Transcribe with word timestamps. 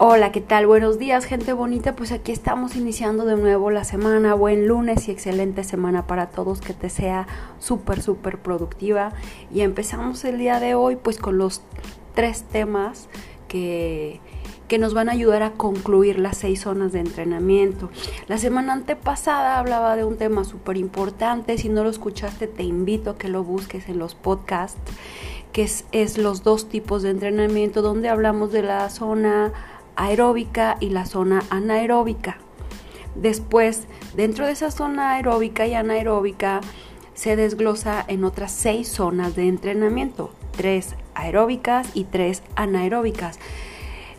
Hola, 0.00 0.30
¿qué 0.30 0.40
tal? 0.40 0.68
Buenos 0.68 1.00
días, 1.00 1.24
gente 1.24 1.52
bonita. 1.52 1.96
Pues 1.96 2.12
aquí 2.12 2.30
estamos 2.30 2.76
iniciando 2.76 3.24
de 3.24 3.34
nuevo 3.34 3.72
la 3.72 3.82
semana. 3.82 4.32
Buen 4.34 4.68
lunes 4.68 5.08
y 5.08 5.10
excelente 5.10 5.64
semana 5.64 6.06
para 6.06 6.28
todos. 6.28 6.60
Que 6.60 6.72
te 6.72 6.88
sea 6.88 7.26
súper, 7.58 8.00
súper 8.00 8.38
productiva. 8.38 9.10
Y 9.52 9.62
empezamos 9.62 10.24
el 10.24 10.38
día 10.38 10.60
de 10.60 10.76
hoy 10.76 10.94
pues 10.94 11.18
con 11.18 11.36
los 11.36 11.62
tres 12.14 12.44
temas 12.44 13.08
que, 13.48 14.20
que 14.68 14.78
nos 14.78 14.94
van 14.94 15.08
a 15.08 15.12
ayudar 15.12 15.42
a 15.42 15.54
concluir 15.54 16.20
las 16.20 16.36
seis 16.36 16.60
zonas 16.60 16.92
de 16.92 17.00
entrenamiento. 17.00 17.90
La 18.28 18.38
semana 18.38 18.74
antepasada 18.74 19.58
hablaba 19.58 19.96
de 19.96 20.04
un 20.04 20.16
tema 20.16 20.44
súper 20.44 20.76
importante. 20.76 21.58
Si 21.58 21.68
no 21.68 21.82
lo 21.82 21.90
escuchaste, 21.90 22.46
te 22.46 22.62
invito 22.62 23.10
a 23.10 23.18
que 23.18 23.26
lo 23.26 23.42
busques 23.42 23.88
en 23.88 23.98
los 23.98 24.14
podcasts, 24.14 24.78
que 25.50 25.64
es, 25.64 25.86
es 25.90 26.18
los 26.18 26.44
dos 26.44 26.68
tipos 26.68 27.02
de 27.02 27.10
entrenamiento, 27.10 27.82
donde 27.82 28.08
hablamos 28.08 28.52
de 28.52 28.62
la 28.62 28.90
zona 28.90 29.52
aeróbica 29.98 30.76
y 30.80 30.90
la 30.90 31.04
zona 31.04 31.42
anaeróbica. 31.50 32.38
Después, 33.14 33.86
dentro 34.16 34.46
de 34.46 34.52
esa 34.52 34.70
zona 34.70 35.14
aeróbica 35.14 35.66
y 35.66 35.74
anaeróbica, 35.74 36.60
se 37.14 37.34
desglosa 37.34 38.04
en 38.06 38.24
otras 38.24 38.52
seis 38.52 38.88
zonas 38.88 39.34
de 39.34 39.48
entrenamiento, 39.48 40.30
tres 40.56 40.94
aeróbicas 41.14 41.88
y 41.94 42.04
tres 42.04 42.44
anaeróbicas. 42.54 43.40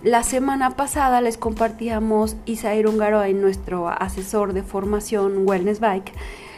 La 0.03 0.23
semana 0.23 0.71
pasada 0.71 1.21
les 1.21 1.37
compartíamos 1.37 2.35
Isair 2.45 2.87
en 2.87 3.41
nuestro 3.41 3.87
asesor 3.87 4.51
de 4.51 4.63
formación 4.63 5.47
Wellness 5.47 5.79
Bike, 5.79 6.11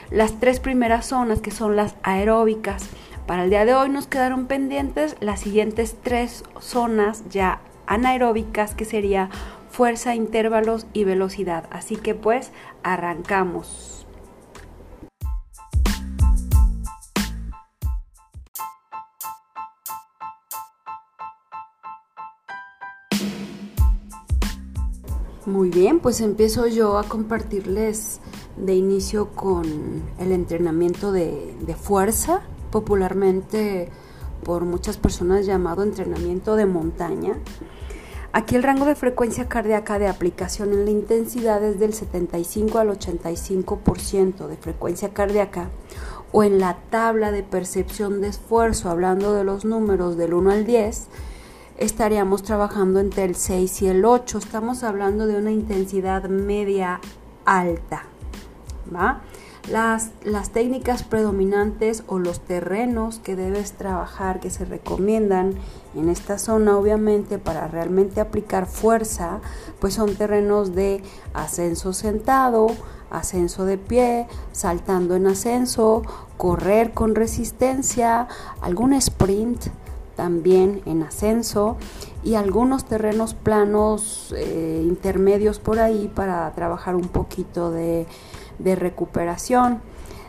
las 0.10 0.40
tres 0.40 0.60
primeras 0.60 1.06
zonas 1.06 1.42
que 1.42 1.52
son 1.52 1.76
las 1.76 1.96
aeróbicas. 2.02 2.90
Para 3.28 3.44
el 3.44 3.52
día 3.52 3.66
de 3.66 3.76
hoy 3.76 3.90
nos 3.90 4.08
quedaron 4.08 4.48
pendientes 4.48 5.16
las 5.20 5.42
siguientes 5.42 5.96
tres 6.02 6.44
zonas 6.60 7.24
ya 7.30 7.62
anaeróbicas 7.92 8.74
que 8.74 8.86
sería 8.86 9.30
fuerza, 9.70 10.16
intervalos 10.16 10.88
y 10.94 11.04
velocidad. 11.04 11.66
Así 11.72 11.98
que 11.98 12.16
pues 12.16 12.54
arrancamos. 12.84 14.08
Muy 25.46 25.70
bien, 25.70 26.00
pues 26.00 26.22
empiezo 26.22 26.68
yo 26.68 26.98
a 26.98 27.04
compartirles 27.04 28.22
de 28.56 28.74
inicio 28.74 29.32
con 29.32 29.66
el 30.18 30.32
entrenamiento 30.32 31.12
de, 31.12 31.58
de 31.60 31.76
fuerza, 31.76 32.42
popularmente 32.72 33.90
por 34.46 34.64
muchas 34.64 34.98
personas 34.98 35.46
llamado 35.46 35.84
entrenamiento 35.84 36.56
de 36.56 36.66
montaña. 36.66 37.36
Aquí 38.34 38.56
el 38.56 38.64
rango 38.64 38.86
de 38.86 38.96
frecuencia 38.96 39.50
cardíaca 39.50 40.00
de 40.00 40.08
aplicación 40.08 40.72
en 40.72 40.86
la 40.86 40.92
intensidad 40.92 41.62
es 41.64 41.80
del 41.80 41.94
75 41.94 42.80
al 42.80 42.90
85% 42.98 44.48
de 44.48 44.56
frecuencia 44.56 45.10
cardíaca 45.10 45.70
o 46.32 46.44
en 46.44 46.60
la 46.60 46.78
tabla 46.90 47.32
de 47.32 47.44
percepción 47.44 48.22
de 48.22 48.30
esfuerzo, 48.30 48.90
hablando 48.90 49.34
de 49.34 49.44
los 49.44 49.66
números 49.66 50.16
del 50.16 50.34
1 50.34 50.50
al 50.50 50.66
10, 50.66 51.08
estaríamos 51.78 52.42
trabajando 52.44 53.02
entre 53.02 53.26
el 53.26 53.36
6 53.36 53.82
y 53.82 53.88
el 53.88 54.06
8. 54.06 54.38
Estamos 54.38 54.84
hablando 54.84 55.28
de 55.28 55.36
una 55.36 55.52
intensidad 55.52 56.30
media 56.30 57.02
alta. 57.44 58.06
¿va? 58.96 59.22
Las, 59.70 60.10
las, 60.24 60.50
técnicas 60.50 61.04
predominantes 61.04 62.04
o 62.08 62.18
los 62.18 62.40
terrenos 62.40 63.20
que 63.20 63.36
debes 63.36 63.74
trabajar, 63.74 64.40
que 64.40 64.50
se 64.50 64.66
recomiendan 64.66 65.54
en 65.96 66.10
esta 66.10 66.40
zona, 66.40 66.78
obviamente, 66.78 67.38
para 67.38 67.68
realmente 67.68 68.22
aplicar 68.22 68.66
fuerza, 68.66 69.40
pues 69.80 69.94
son 69.94 70.16
terrenos 70.16 70.74
de 70.74 71.04
ascenso 71.34 71.94
sentado, 71.94 72.68
ascenso 73.12 73.66
de 73.66 73.78
pie, 73.78 74.28
saltando 74.52 75.16
en 75.16 75.28
ascenso, 75.28 76.02
correr 76.38 76.94
con 76.94 77.14
resistencia, 77.14 78.28
algún 78.62 78.94
sprint 78.94 79.68
también 80.16 80.82
en 80.86 81.04
ascenso 81.04 81.78
y 82.24 82.36
algunos 82.36 82.86
terrenos 82.86 83.34
planos 83.34 84.34
eh, 84.38 84.84
intermedios 84.86 85.60
por 85.60 85.80
ahí 85.80 86.12
para 86.14 86.52
trabajar 86.54 86.96
un 86.96 87.08
poquito 87.08 87.72
de 87.72 88.06
de 88.64 88.76
recuperación. 88.76 89.82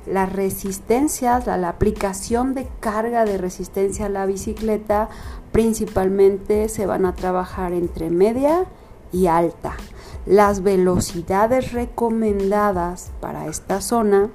Las 0.06 0.32
resistencias, 0.32 1.46
la, 1.46 1.68
aplicación 1.68 2.54
de 2.54 2.66
carga 2.80 3.24
de 3.24 3.38
resistencia 3.38 4.06
a 4.06 4.08
la 4.08 4.26
bicicleta 4.26 5.08
principalmente 5.52 6.68
se 6.68 6.86
van 6.86 7.06
a 7.06 7.14
trabajar 7.14 7.72
entre 7.72 8.10
media 8.10 8.66
y 9.12 9.28
alta. 9.28 9.74
Las 10.26 10.62
velocidades 10.62 11.72
recomendadas 11.72 13.12
para 13.20 13.46
esta 13.46 13.80
zona 13.80 14.30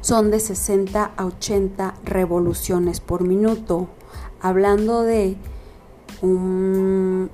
son 0.00 0.30
de 0.30 0.40
60 0.40 1.12
a 1.16 1.24
80 1.24 1.94
revoluciones 2.04 3.00
por 3.00 3.22
minuto. 3.22 3.88
Hablando 4.40 5.02
de 5.02 5.36
un 6.22 7.30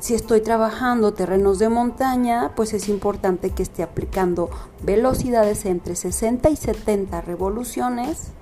si 0.00 0.14
estoy 0.14 0.40
trabajando 0.40 1.12
terrenos 1.12 1.58
de 1.58 1.68
montaña, 1.68 2.52
pues 2.56 2.72
es 2.72 2.88
importante 2.88 3.50
que 3.50 3.62
esté 3.62 3.82
aplicando 3.82 4.48
velocidades 4.82 5.66
entre 5.66 5.94
60 5.94 6.48
y 6.48 6.56
70 6.56 7.20
revoluciones 7.20 8.32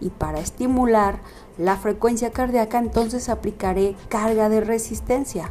y 0.00 0.10
para 0.10 0.38
estimular 0.38 1.18
la 1.58 1.76
frecuencia 1.76 2.30
cardíaca 2.30 2.78
entonces 2.78 3.28
aplicaré 3.28 3.96
carga 4.08 4.48
de 4.48 4.60
resistencia. 4.60 5.50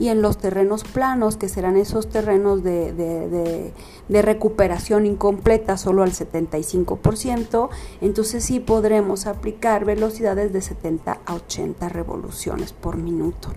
Y 0.00 0.08
en 0.08 0.22
los 0.22 0.38
terrenos 0.38 0.84
planos, 0.84 1.36
que 1.36 1.48
serán 1.48 1.76
esos 1.76 2.08
terrenos 2.08 2.62
de, 2.62 3.72
recuperación 4.08 5.06
incompleta 5.06 5.76
solo 5.76 6.04
al 6.04 6.12
75%, 6.12 7.68
entonces 8.00 8.44
sí 8.44 8.60
podremos 8.60 9.26
aplicar 9.26 9.84
velocidades 9.84 10.52
de 10.52 10.60
70 10.60 11.18
a 11.24 11.34
80 11.34 11.88
revoluciones 11.88 12.72
por 12.72 12.96
minuto. 12.96 13.48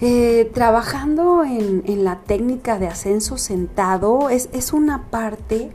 Eh, 0.00 0.48
trabajando 0.54 1.42
en, 1.42 2.04
la 2.04 2.20
técnica 2.20 2.78
de 2.78 2.86
ascenso 2.86 3.36
sentado 3.36 4.30
es, 4.30 4.72
una 4.72 5.10
parte 5.10 5.72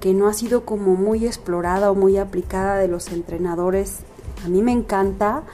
que 0.00 0.14
no 0.14 0.26
ha 0.26 0.34
sido 0.34 0.64
como 0.64 0.96
muy 0.96 1.26
explorada 1.26 1.92
o 1.92 1.94
muy 1.94 2.16
aplicada 2.16 2.76
de 2.76 2.88
los 2.88 3.12
entrenadores. 3.12 4.00
A 4.44 4.48
mí 4.48 4.62
me 4.62 4.72
encanta. 4.72 5.44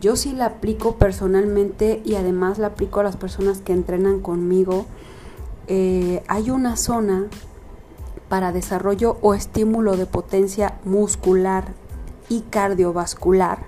Yo 0.00 0.16
sí 0.16 0.32
la 0.32 0.46
aplico 0.46 0.96
personalmente 0.96 2.00
y 2.02 2.14
además 2.14 2.58
la 2.58 2.68
aplico 2.68 3.00
a 3.00 3.04
las 3.04 3.16
personas 3.16 3.58
que 3.58 3.74
entrenan 3.74 4.20
conmigo. 4.20 4.86
Eh, 5.66 6.22
hay 6.28 6.48
una 6.48 6.76
zona 6.76 7.26
para 8.30 8.52
desarrollo 8.52 9.18
o 9.20 9.34
estímulo 9.34 9.98
de 9.98 10.06
potencia 10.06 10.78
muscular 10.84 11.74
y 12.30 12.40
cardiovascular 12.40 13.58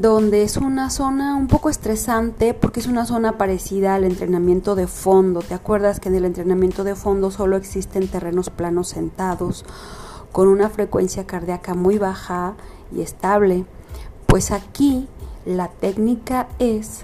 donde 0.00 0.44
es 0.44 0.56
una 0.56 0.90
zona 0.90 1.34
un 1.34 1.48
poco 1.48 1.70
estresante 1.70 2.54
porque 2.54 2.78
es 2.78 2.86
una 2.86 3.04
zona 3.04 3.36
parecida 3.36 3.96
al 3.96 4.04
entrenamiento 4.04 4.76
de 4.76 4.86
fondo. 4.86 5.40
¿Te 5.40 5.54
acuerdas 5.54 5.98
que 5.98 6.08
en 6.08 6.14
el 6.14 6.24
entrenamiento 6.24 6.84
de 6.84 6.94
fondo 6.94 7.32
solo 7.32 7.56
existen 7.56 8.06
terrenos 8.06 8.48
planos 8.48 8.88
sentados 8.88 9.64
con 10.30 10.46
una 10.46 10.70
frecuencia 10.70 11.26
cardíaca 11.26 11.74
muy 11.74 11.98
baja 11.98 12.54
y 12.94 13.00
estable? 13.00 13.64
Pues 14.26 14.52
aquí 14.52 15.08
la 15.44 15.66
técnica 15.66 16.46
es 16.60 17.02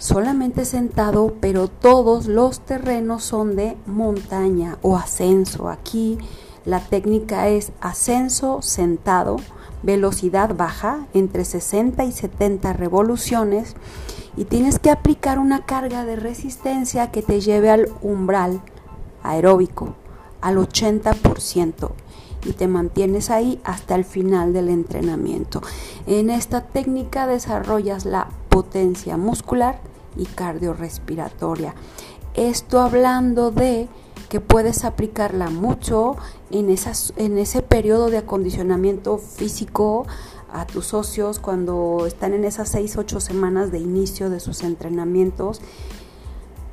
solamente 0.00 0.64
sentado, 0.64 1.36
pero 1.40 1.68
todos 1.68 2.26
los 2.26 2.58
terrenos 2.58 3.22
son 3.22 3.54
de 3.54 3.76
montaña 3.86 4.78
o 4.82 4.96
ascenso. 4.96 5.68
Aquí 5.68 6.18
la 6.64 6.80
técnica 6.80 7.46
es 7.48 7.70
ascenso 7.80 8.62
sentado 8.62 9.36
velocidad 9.82 10.54
baja, 10.56 11.06
entre 11.14 11.44
60 11.44 12.04
y 12.04 12.12
70 12.12 12.72
revoluciones, 12.72 13.74
y 14.36 14.44
tienes 14.44 14.78
que 14.78 14.90
aplicar 14.90 15.38
una 15.38 15.64
carga 15.64 16.04
de 16.04 16.16
resistencia 16.16 17.10
que 17.10 17.22
te 17.22 17.40
lleve 17.40 17.70
al 17.70 17.90
umbral 18.02 18.60
aeróbico, 19.22 19.94
al 20.40 20.56
80%, 20.56 21.90
y 22.44 22.52
te 22.52 22.68
mantienes 22.68 23.30
ahí 23.30 23.60
hasta 23.64 23.94
el 23.94 24.04
final 24.04 24.52
del 24.52 24.68
entrenamiento. 24.68 25.60
En 26.06 26.30
esta 26.30 26.62
técnica 26.62 27.26
desarrollas 27.26 28.04
la 28.04 28.28
potencia 28.48 29.16
muscular 29.16 29.80
y 30.16 30.26
cardiorrespiratoria. 30.26 31.74
Esto 32.34 32.80
hablando 32.80 33.50
de 33.50 33.88
que 34.28 34.40
puedes 34.40 34.84
aplicarla 34.84 35.50
mucho 35.50 36.16
en, 36.50 36.70
esas, 36.70 37.12
en 37.16 37.38
ese 37.38 37.62
periodo 37.62 38.10
de 38.10 38.18
acondicionamiento 38.18 39.18
físico 39.18 40.06
a 40.52 40.66
tus 40.66 40.86
socios 40.86 41.38
cuando 41.38 42.04
están 42.06 42.34
en 42.34 42.44
esas 42.44 42.68
6, 42.70 42.96
8 42.96 43.20
semanas 43.20 43.70
de 43.70 43.78
inicio 43.78 44.30
de 44.30 44.40
sus 44.40 44.62
entrenamientos. 44.62 45.60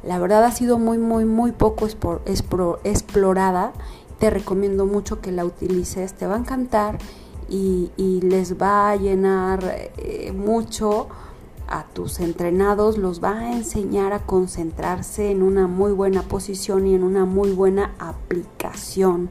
La 0.04 0.20
verdad 0.20 0.44
ha 0.44 0.52
sido 0.52 0.78
muy, 0.78 0.98
muy, 0.98 1.26
muy 1.26 1.52
poco 1.52 1.88
explorada. 2.84 3.74
Te 4.20 4.30
recomiendo 4.30 4.86
mucho 4.86 5.20
que 5.20 5.32
la 5.32 5.46
utilices, 5.46 6.14
te 6.14 6.28
va 6.28 6.36
a 6.36 6.40
encantar 6.40 7.00
y, 7.50 7.92
les 8.22 8.60
va 8.60 8.92
a 8.92 8.96
llenar 8.96 9.90
eh, 9.98 10.32
mucho 10.32 11.08
a 11.68 11.86
tus 11.86 12.20
entrenados 12.20 12.98
los 12.98 13.24
va 13.24 13.40
a 13.40 13.54
enseñar 13.54 14.14
a 14.14 14.20
concentrarse 14.20 15.32
en 15.32 15.44
una 15.44 15.68
muy 15.68 15.92
buena 15.92 16.22
posición 16.24 16.88
y 16.88 16.96
en 16.96 17.04
una 17.04 17.26
muy 17.26 17.52
buena 17.52 17.94
aplicación 18.00 19.30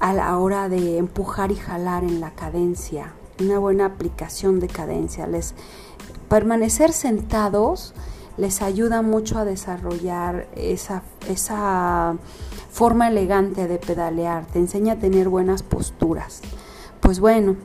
a 0.00 0.12
la 0.12 0.38
hora 0.38 0.68
de 0.68 0.98
empujar 0.98 1.50
y 1.50 1.56
jalar 1.56 2.04
en 2.04 2.20
la 2.20 2.30
cadencia, 2.30 3.12
una 3.40 3.58
buena 3.58 3.86
aplicación 3.86 4.60
de 4.60 4.68
cadencia. 4.68 5.26
Les 5.26 5.54
permanecer 6.28 6.92
sentados 6.92 7.94
les 8.38 8.62
ayuda 8.62 9.02
mucho 9.02 9.38
a 9.38 9.44
desarrollar 9.44 10.48
esa, 10.54 11.02
esa 11.28 12.16
forma 12.70 13.08
elegante 13.08 13.66
de 13.66 13.78
pedalear, 13.78 14.46
te 14.46 14.60
enseña 14.60 14.94
a 14.94 14.98
tener 14.98 15.28
buenas 15.28 15.64
posturas. 15.64 16.40
Pues 17.00 17.18
bueno, 17.18 17.56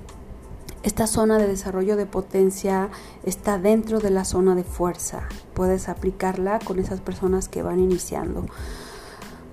esta 0.84 1.08
zona 1.08 1.38
de 1.38 1.48
desarrollo 1.48 1.96
de 1.96 2.06
potencia 2.06 2.90
está 3.24 3.58
dentro 3.58 4.00
de 4.00 4.10
la 4.10 4.26
zona 4.26 4.54
de 4.54 4.66
fuerza. 4.66 5.24
Puedes 5.54 5.88
aplicarla 5.88 6.60
con 6.60 6.78
esas 6.78 7.00
personas 7.00 7.48
que 7.48 7.64
van 7.64 7.80
iniciando. 7.80 8.46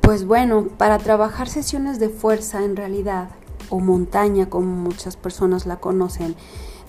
Pues 0.01 0.25
bueno, 0.27 0.67
para 0.77 0.99
trabajar 0.99 1.49
sesiones 1.49 2.01
de 2.01 2.09
fuerza 2.09 2.65
en 2.65 2.75
realidad, 2.75 3.31
o 3.69 3.79
montaña 3.79 4.51
como 4.51 4.75
muchas 4.75 5.17
personas 5.17 5.67
la 5.67 5.77
conocen, 5.77 6.35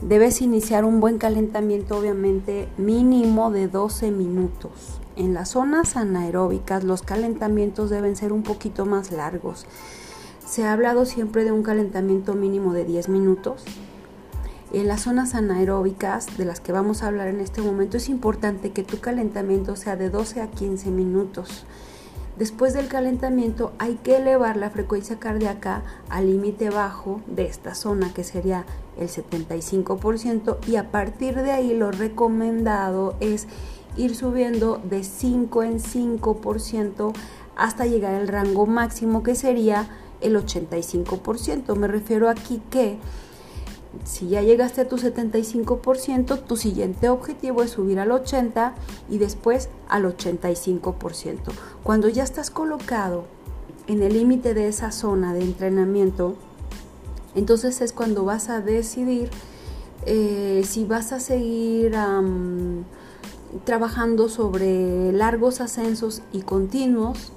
debes 0.01 0.41
iniciar 0.41 0.85
un 0.85 0.99
buen 0.99 1.19
calentamiento 1.19 1.99
obviamente 1.99 2.67
mínimo 2.77 3.51
de 3.51 3.67
12 3.67 4.09
minutos. 4.09 4.99
En 5.15 5.35
las 5.35 5.49
zonas 5.49 5.95
anaeróbicas 5.95 6.83
los 6.83 7.03
calentamientos 7.03 7.91
deben 7.91 8.15
ser 8.15 8.33
un 8.33 8.41
poquito 8.41 8.87
más 8.87 9.11
largos. 9.11 9.67
Se 10.47 10.63
ha 10.63 10.73
hablado 10.73 11.05
siempre 11.05 11.43
de 11.43 11.51
un 11.51 11.61
calentamiento 11.61 12.33
mínimo 12.33 12.73
de 12.73 12.85
10 12.85 13.09
minutos, 13.09 13.63
en 14.73 14.87
las 14.87 15.01
zonas 15.01 15.35
anaeróbicas 15.35 16.37
de 16.37 16.45
las 16.45 16.61
que 16.61 16.71
vamos 16.71 17.03
a 17.03 17.07
hablar 17.07 17.27
en 17.27 17.41
este 17.41 17.61
momento 17.61 17.97
es 17.97 18.07
importante 18.07 18.71
que 18.71 18.83
tu 18.83 18.99
calentamiento 18.99 19.75
sea 19.75 19.97
de 19.97 20.09
12 20.09 20.41
a 20.41 20.47
15 20.47 20.91
minutos. 20.91 21.65
Después 22.37 22.73
del 22.73 22.87
calentamiento 22.87 23.73
hay 23.77 23.95
que 23.95 24.15
elevar 24.15 24.55
la 24.55 24.69
frecuencia 24.69 25.19
cardíaca 25.19 25.83
al 26.09 26.27
límite 26.27 26.69
bajo 26.69 27.21
de 27.27 27.45
esta 27.45 27.75
zona 27.75 28.13
que 28.13 28.23
sería 28.23 28.65
el 28.97 29.09
75% 29.09 30.57
y 30.65 30.77
a 30.77 30.89
partir 30.89 31.35
de 31.35 31.51
ahí 31.51 31.73
lo 31.73 31.91
recomendado 31.91 33.15
es 33.19 33.47
ir 33.97 34.15
subiendo 34.15 34.81
de 34.89 35.03
5 35.03 35.63
en 35.63 35.79
5% 35.79 37.13
hasta 37.57 37.85
llegar 37.85 38.15
al 38.15 38.29
rango 38.29 38.65
máximo 38.65 39.21
que 39.21 39.35
sería 39.35 39.89
el 40.21 40.37
85%. 40.37 41.75
Me 41.75 41.87
refiero 41.87 42.29
aquí 42.29 42.61
que 42.69 42.97
si 44.05 44.29
ya 44.29 44.41
llegaste 44.41 44.81
a 44.81 44.87
tu 44.87 44.97
75%, 44.97 46.43
tu 46.45 46.55
siguiente 46.55 47.09
objetivo 47.09 47.61
es 47.61 47.71
subir 47.71 47.99
al 47.99 48.09
80% 48.09 48.73
y 49.09 49.17
después 49.17 49.69
al 49.89 50.05
85%. 50.05 51.37
Cuando 51.83 52.07
ya 52.07 52.23
estás 52.23 52.49
colocado 52.49 53.25
en 53.87 54.01
el 54.01 54.13
límite 54.13 54.53
de 54.53 54.67
esa 54.67 54.91
zona 54.91 55.33
de 55.33 55.41
entrenamiento, 55.41 56.35
entonces 57.35 57.81
es 57.81 57.93
cuando 57.93 58.23
vas 58.23 58.49
a 58.49 58.61
decidir 58.61 59.29
eh, 60.05 60.63
si 60.65 60.85
vas 60.85 61.11
a 61.11 61.19
seguir 61.19 61.95
trabajando 63.65 64.29
sobre 64.29 65.11
largos 65.11 65.61
ascensos 65.61 66.21
y 66.31 66.41
continuos, 66.41 67.33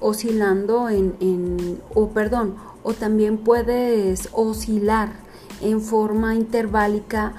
oscilando 0.00 0.88
en, 0.88 1.16
en 1.20 1.80
o 1.94 2.08
perdón, 2.10 2.54
o 2.82 2.92
también 2.92 3.38
puedes 3.38 4.28
oscilar 4.32 5.24
en 5.64 5.80
forma 5.80 6.34
interválica 6.34 7.32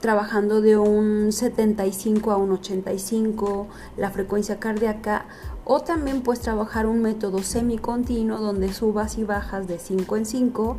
trabajando 0.00 0.60
de 0.60 0.76
un 0.76 1.32
75 1.32 2.30
a 2.30 2.36
un 2.36 2.52
85 2.52 3.66
la 3.96 4.10
frecuencia 4.10 4.60
cardíaca 4.60 5.24
o 5.64 5.80
también 5.80 6.22
puedes 6.22 6.40
trabajar 6.40 6.86
un 6.86 7.02
método 7.02 7.42
semicontinuo 7.42 8.38
donde 8.38 8.72
subas 8.72 9.18
y 9.18 9.24
bajas 9.24 9.66
de 9.66 9.78
5 9.78 10.16
en 10.16 10.26
5 10.26 10.76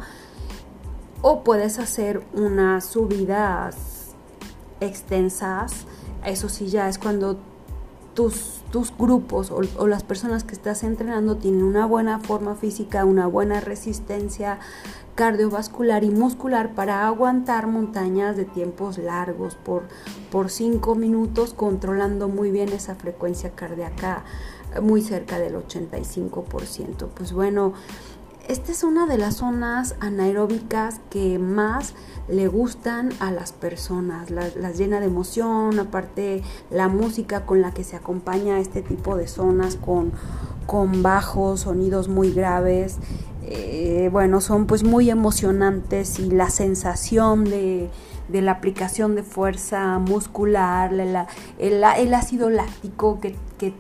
o 1.21 1.43
puedes 1.43 1.79
hacer 1.79 2.23
unas 2.33 2.85
subidas 2.85 4.15
extensas. 4.79 5.85
Eso 6.25 6.47
sí 6.47 6.67
ya 6.67 6.87
es 6.87 6.97
cuando 6.97 7.37
tus, 8.13 8.61
tus 8.71 8.95
grupos 8.97 9.51
o, 9.51 9.61
o, 9.77 9.87
las 9.87 10.03
personas 10.03 10.43
que 10.43 10.53
estás 10.53 10.83
entrenando 10.83 11.37
tienen 11.37 11.63
una 11.63 11.85
buena 11.85 12.19
forma 12.19 12.55
física, 12.55 13.05
una 13.05 13.27
buena 13.27 13.59
resistencia 13.59 14.59
cardiovascular 15.19 16.06
y 16.06 16.12
muscular 16.12 16.75
para 16.75 17.06
aguantar 17.06 17.68
montañas 17.68 18.38
de 18.38 18.45
tiempos 18.45 18.98
largos 18.98 19.56
por, 19.56 19.89
por 20.31 20.50
cinco 20.50 20.95
minutos, 20.95 21.54
controlando 21.54 22.30
muy 22.30 22.51
bien 22.51 22.69
esa 22.69 22.95
frecuencia 22.95 23.50
cardíaca 23.50 24.24
muy 24.81 25.01
cerca 25.01 25.38
del 25.38 25.56
85%. 25.56 27.10
Pues 27.13 27.33
bueno, 27.33 27.74
esta 28.48 28.71
es 28.71 28.86
una 28.86 29.07
de 29.07 29.18
las 29.18 29.36
zonas 29.36 29.95
anaeróbicas 30.00 31.01
que 31.10 31.38
más 31.38 31.95
le 32.30 32.48
gustan 32.48 33.10
a 33.19 33.30
las 33.30 33.51
personas, 33.51 34.31
las, 34.31 34.56
las, 34.56 34.77
llena 34.77 35.01
de 35.01 35.07
emoción, 35.07 35.80
aparte 35.80 36.44
la 36.72 36.88
música 36.88 37.45
con 37.45 37.62
la 37.62 37.74
que 37.74 37.83
se 37.83 37.98
acompaña 37.98 38.62
este 38.62 38.81
tipo 38.81 39.18
de 39.18 39.27
zonas 39.27 39.75
con, 39.75 40.13
con 40.65 41.04
bajos, 41.04 41.62
sonidos 41.62 42.07
muy 42.07 42.31
graves 42.31 43.00
eh, 43.51 44.10
bueno, 44.12 44.42
son 44.42 44.68
pues 44.68 44.84
muy 44.84 45.10
emocionantes 45.10 46.19
y 46.19 46.30
la 46.30 46.51
sensación 46.51 47.46
de, 47.46 47.90
la 48.31 48.51
aplicación 48.51 49.16
de 49.16 49.24
fuerza 49.24 49.98
muscular, 49.98 50.94
el, 50.94 52.13
ácido 52.13 52.51
láctico 52.51 53.19
que, 53.19 53.36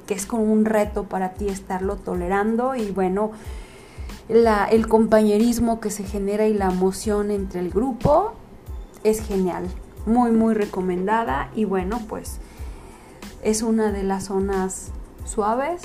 es 0.07 0.25
como 0.25 0.41
un 0.51 0.65
reto 0.65 1.03
para 1.03 1.33
ti 1.33 1.49
estarlo 1.49 1.97
tolerando 1.97 2.73
y 2.73 2.89
bueno, 2.89 3.31
el 4.27 4.87
compañerismo 4.87 5.79
que 5.79 5.91
se 5.91 6.03
genera 6.03 6.47
y 6.47 6.55
la 6.55 6.71
emoción 6.71 7.29
entre 7.29 7.59
el 7.59 7.69
grupo 7.69 8.33
es 9.03 9.21
genial, 9.21 9.67
muy 10.07 10.31
muy 10.31 10.55
recomendada 10.55 11.51
y 11.53 11.65
bueno 11.65 12.01
pues 12.09 12.39
es 13.43 13.61
una 13.61 13.91
de 13.91 14.01
las 14.01 14.25
zonas 14.25 14.91
suaves 15.25 15.83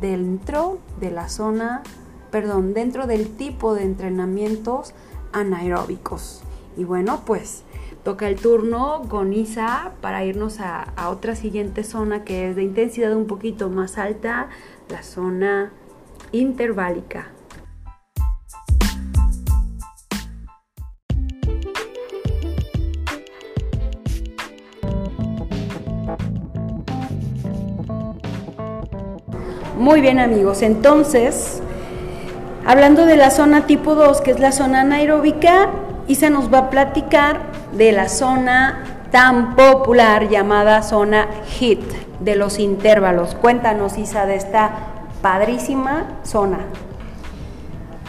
dentro 0.00 0.78
de 1.00 1.10
la 1.10 1.28
zona 1.28 1.82
perdón, 2.30 2.74
dentro 2.74 3.06
del 3.06 3.28
tipo 3.36 3.74
de 3.74 3.82
entrenamientos 3.82 4.94
anaeróbicos. 5.32 6.42
Y 6.76 6.84
bueno, 6.84 7.22
pues 7.26 7.64
toca 8.04 8.28
el 8.28 8.36
turno 8.36 9.02
con 9.08 9.32
Isa 9.32 9.92
para 10.00 10.24
irnos 10.24 10.60
a, 10.60 10.82
a, 10.96 11.10
otra 11.10 11.34
siguiente 11.34 11.84
zona 11.84 12.24
que 12.24 12.50
es 12.50 12.56
de 12.56 12.62
intensidad 12.62 13.14
un 13.14 13.26
poquito 13.26 13.68
más 13.68 13.98
alta, 13.98 14.48
la 14.88 15.02
zona 15.02 15.72
interválica. 16.32 17.28
Muy 29.76 30.02
bien 30.02 30.18
amigos, 30.18 30.60
entonces 30.60 31.62
Hablando 32.66 33.06
de 33.06 33.16
la 33.16 33.30
zona 33.30 33.66
tipo 33.66 33.94
2, 33.94 34.20
que 34.20 34.32
es 34.32 34.40
la 34.40 34.52
zona 34.52 34.82
anaeróbica, 34.82 35.70
Isa 36.08 36.28
nos 36.28 36.52
va 36.52 36.58
a 36.58 36.70
platicar 36.70 37.40
de 37.72 37.92
la 37.92 38.08
zona 38.08 38.84
tan 39.10 39.56
popular 39.56 40.28
llamada 40.28 40.82
zona 40.82 41.28
HIT, 41.58 41.82
de 42.20 42.36
los 42.36 42.58
intervalos. 42.58 43.34
Cuéntanos, 43.34 43.96
Isa, 43.96 44.26
de 44.26 44.36
esta 44.36 44.70
padrísima 45.22 46.20
zona. 46.22 46.58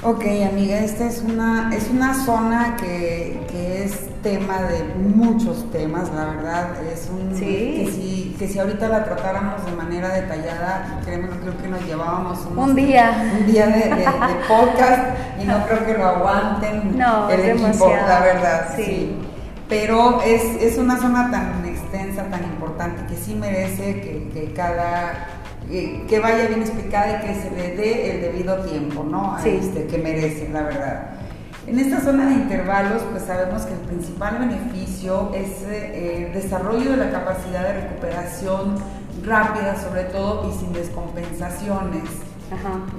Ok, 0.03 0.25
amiga, 0.49 0.79
esta 0.79 1.05
es 1.05 1.21
una, 1.21 1.69
es 1.75 1.89
una 1.89 2.13
zona 2.13 2.75
que, 2.75 3.83
es 3.83 4.09
tema 4.23 4.61
de 4.63 4.83
muchos 4.95 5.71
temas, 5.71 6.11
la 6.13 6.25
verdad. 6.25 6.83
Es 6.91 7.09
un 7.09 7.29
que 7.29 7.87
si, 7.90 7.90
que 8.41 8.47
si 8.47 8.57
ahorita 8.57 8.87
la 8.87 9.03
tratáramos 9.03 9.63
de 9.67 9.71
manera 9.73 10.09
detallada, 10.09 10.99
créeme, 11.05 11.29
creo 11.29 11.55
que 11.61 11.67
nos 11.67 11.85
llevábamos 11.85 12.39
un 12.55 12.75
día, 12.75 13.31
un 13.39 13.45
día 13.45 13.67
de, 13.67 13.87
podcast 14.47 15.15
y 15.39 15.45
no 15.45 15.63
creo 15.67 15.85
que 15.85 15.93
lo 15.93 16.07
aguanten 16.07 16.97
no, 16.97 17.29
el 17.29 17.39
equipo, 17.39 17.93
la 17.93 18.19
verdad. 18.21 18.73
Sí. 18.75 19.15
Pero 19.69 20.23
es, 20.23 20.41
es 20.59 20.79
una 20.79 20.97
zona 20.97 21.29
tan 21.29 21.63
extensa, 21.67 22.23
tan 22.31 22.43
importante, 22.45 23.05
que 23.05 23.15
sí 23.15 23.35
merece 23.35 24.01
que, 24.01 24.29
que 24.33 24.53
cada 24.53 25.27
que 25.69 26.19
vaya 26.19 26.47
bien 26.47 26.61
explicada 26.61 27.19
y 27.19 27.27
que 27.27 27.35
se 27.35 27.51
le 27.51 27.75
dé 27.75 28.15
el 28.15 28.21
debido 28.21 28.57
tiempo, 28.65 29.03
¿no? 29.03 29.35
A 29.35 29.45
este, 29.45 29.85
que 29.85 29.99
merece, 29.99 30.49
la 30.51 30.63
verdad. 30.63 31.11
En 31.67 31.77
esta 31.77 32.01
zona 32.01 32.25
de 32.25 32.33
intervalos, 32.33 33.03
pues 33.11 33.23
sabemos 33.23 33.61
que 33.63 33.73
el 33.73 33.79
principal 33.81 34.39
beneficio 34.39 35.29
es 35.35 35.61
eh, 35.61 36.25
el 36.25 36.33
desarrollo 36.33 36.91
de 36.91 36.97
la 36.97 37.11
capacidad 37.11 37.61
de 37.61 37.81
recuperación 37.81 38.77
rápida, 39.23 39.79
sobre 39.79 40.05
todo, 40.05 40.49
y 40.49 40.57
sin 40.57 40.73
descompensaciones. 40.73 42.03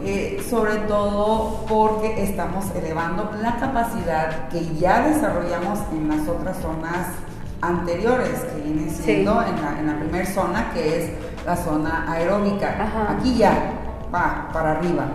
Eh, 0.02 0.42
sobre 0.49 0.76
todo 0.76 1.66
porque 1.69 2.23
estamos 2.23 2.64
elevando 2.75 3.33
la 3.42 3.57
capacidad 3.57 4.49
que 4.49 4.64
ya 4.76 5.09
desarrollamos 5.09 5.81
en 5.92 6.09
las 6.09 6.26
otras 6.26 6.57
zonas 6.59 7.09
anteriores, 7.61 8.40
que 8.40 8.62
viene 8.62 8.90
siendo 8.90 9.42
en, 9.42 9.61
la, 9.61 9.78
en 9.78 9.87
la 9.88 9.99
primera 9.99 10.25
zona, 10.25 10.71
que 10.73 11.02
es 11.02 11.11
la 11.45 11.57
zona 11.57 12.11
aeróbica. 12.11 13.09
Aquí 13.11 13.37
ya 13.37 13.52
va 14.14 14.49
para 14.52 14.73
arriba 14.73 15.09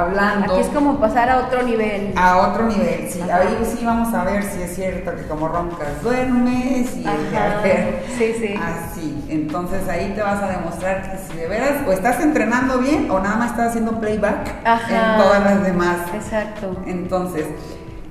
hablando. 0.00 0.52
Aquí 0.52 0.62
es 0.62 0.68
como 0.68 0.98
pasar 0.98 1.30
a 1.30 1.38
otro 1.38 1.62
nivel. 1.62 2.12
A 2.16 2.48
otro 2.48 2.64
nivel, 2.64 3.08
sí. 3.10 3.20
Ahí 3.22 3.58
sí 3.64 3.84
vamos 3.84 4.12
a 4.14 4.24
ver 4.24 4.42
si 4.42 4.62
es 4.62 4.74
cierto 4.74 5.14
que 5.14 5.22
como 5.22 5.48
roncas 5.48 6.02
duermes 6.02 6.96
y 6.96 7.06
a 7.06 7.60
ver. 7.62 8.04
Sí, 8.16 8.34
sí. 8.38 8.54
Así. 8.54 9.24
Entonces 9.28 9.88
ahí 9.88 10.12
te 10.14 10.22
vas 10.22 10.42
a 10.42 10.48
demostrar 10.48 11.10
que 11.10 11.18
si 11.18 11.38
de 11.38 11.48
veras 11.48 11.86
o 11.86 11.92
estás 11.92 12.20
entrenando 12.20 12.78
bien 12.78 13.10
o 13.10 13.20
nada 13.20 13.36
más 13.36 13.50
estás 13.50 13.68
haciendo 13.68 14.00
playback 14.00 14.48
en 14.64 15.22
todas 15.22 15.42
las 15.44 15.62
demás. 15.64 15.96
Exacto. 16.14 16.76
Entonces, 16.86 17.46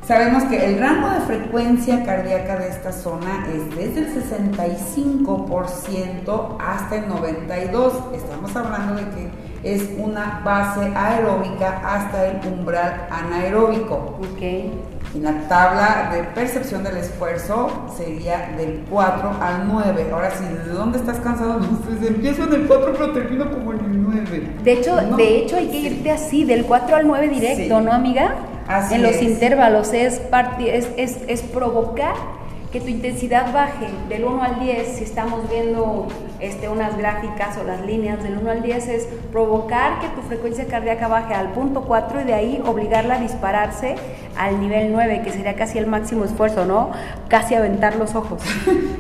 Sabemos 0.08 0.44
que 0.44 0.64
el 0.64 0.80
rango 0.80 1.10
de 1.10 1.20
frecuencia 1.22 2.06
cardíaca 2.06 2.58
de 2.58 2.68
esta 2.68 2.92
zona 2.92 3.48
es 3.52 3.76
desde 3.76 4.02
el 4.02 4.14
65% 4.14 6.58
hasta 6.60 6.98
el 6.98 7.08
92%. 7.08 8.14
Estamos 8.14 8.56
hablando 8.56 9.02
de 9.02 9.10
que 9.10 9.32
es 9.64 9.90
una 9.98 10.44
base 10.46 10.94
aeróbica 10.96 11.82
hasta 11.84 12.28
el 12.28 12.38
umbral 12.54 13.08
anaeróbico. 13.10 14.20
Okay. 14.36 14.72
En 15.16 15.24
la 15.24 15.48
tabla 15.48 16.12
de 16.14 16.22
percepción 16.36 16.84
del 16.84 16.98
esfuerzo 16.98 17.88
sería 17.98 18.54
del 18.58 18.84
4 18.88 19.38
al 19.42 19.68
9. 19.68 20.10
Ahora 20.14 20.30
sí, 20.30 20.44
¿de 20.44 20.72
dónde 20.72 21.00
estás 21.00 21.20
cansado? 21.20 21.60
Pues 21.86 22.04
empiezo 22.08 22.44
en 22.44 22.54
el 22.54 22.68
4 22.68 22.94
pero 22.94 23.12
termino 23.12 23.50
como 23.50 23.74
en 23.74 23.80
el 23.80 24.04
9. 24.04 24.50
De 24.64 24.72
hecho, 24.72 24.98
de 24.98 25.40
hecho 25.40 25.56
hay 25.56 25.68
que 25.68 25.80
irte 25.80 26.12
así, 26.12 26.44
del 26.44 26.66
4 26.66 26.96
al 26.96 27.08
9 27.08 27.28
directo, 27.30 27.82
¿no, 27.82 27.92
amiga? 27.92 28.36
Así 28.68 28.96
en 28.96 29.04
los 29.04 29.22
intervalos 29.22 29.94
es, 29.94 30.22
es, 30.68 30.88
es, 30.98 31.18
es 31.28 31.42
provocar 31.42 32.16
que 32.76 32.82
tu 32.82 32.90
intensidad 32.90 33.54
baje 33.54 33.88
del 34.10 34.26
1 34.26 34.44
al 34.44 34.60
10, 34.60 34.98
si 34.98 35.06
estamos 35.06 35.50
viendo 35.50 36.08
este, 36.42 36.68
unas 36.68 36.98
gráficas 36.98 37.58
o 37.58 37.64
las 37.64 37.86
líneas 37.86 38.22
del 38.22 38.38
1 38.38 38.52
al 38.52 38.62
10, 38.64 38.88
es 38.90 39.08
provocar 39.32 40.02
que 40.02 40.10
tu 40.10 40.22
frecuencia 40.24 40.66
cardíaca 40.66 41.08
baje 41.08 41.34
al 41.34 41.54
punto 41.54 41.84
4 41.84 42.20
y 42.20 42.24
de 42.26 42.34
ahí 42.34 42.62
obligarla 42.66 43.16
a 43.16 43.20
dispararse 43.20 43.96
al 44.38 44.60
nivel 44.60 44.92
9, 44.92 45.22
que 45.24 45.32
sería 45.32 45.56
casi 45.56 45.78
el 45.78 45.88
máximo 45.88 46.26
esfuerzo, 46.26 46.66
¿no? 46.66 46.92
Casi 47.30 47.56
aventar 47.56 47.96
los 47.96 48.14
ojos. 48.14 48.42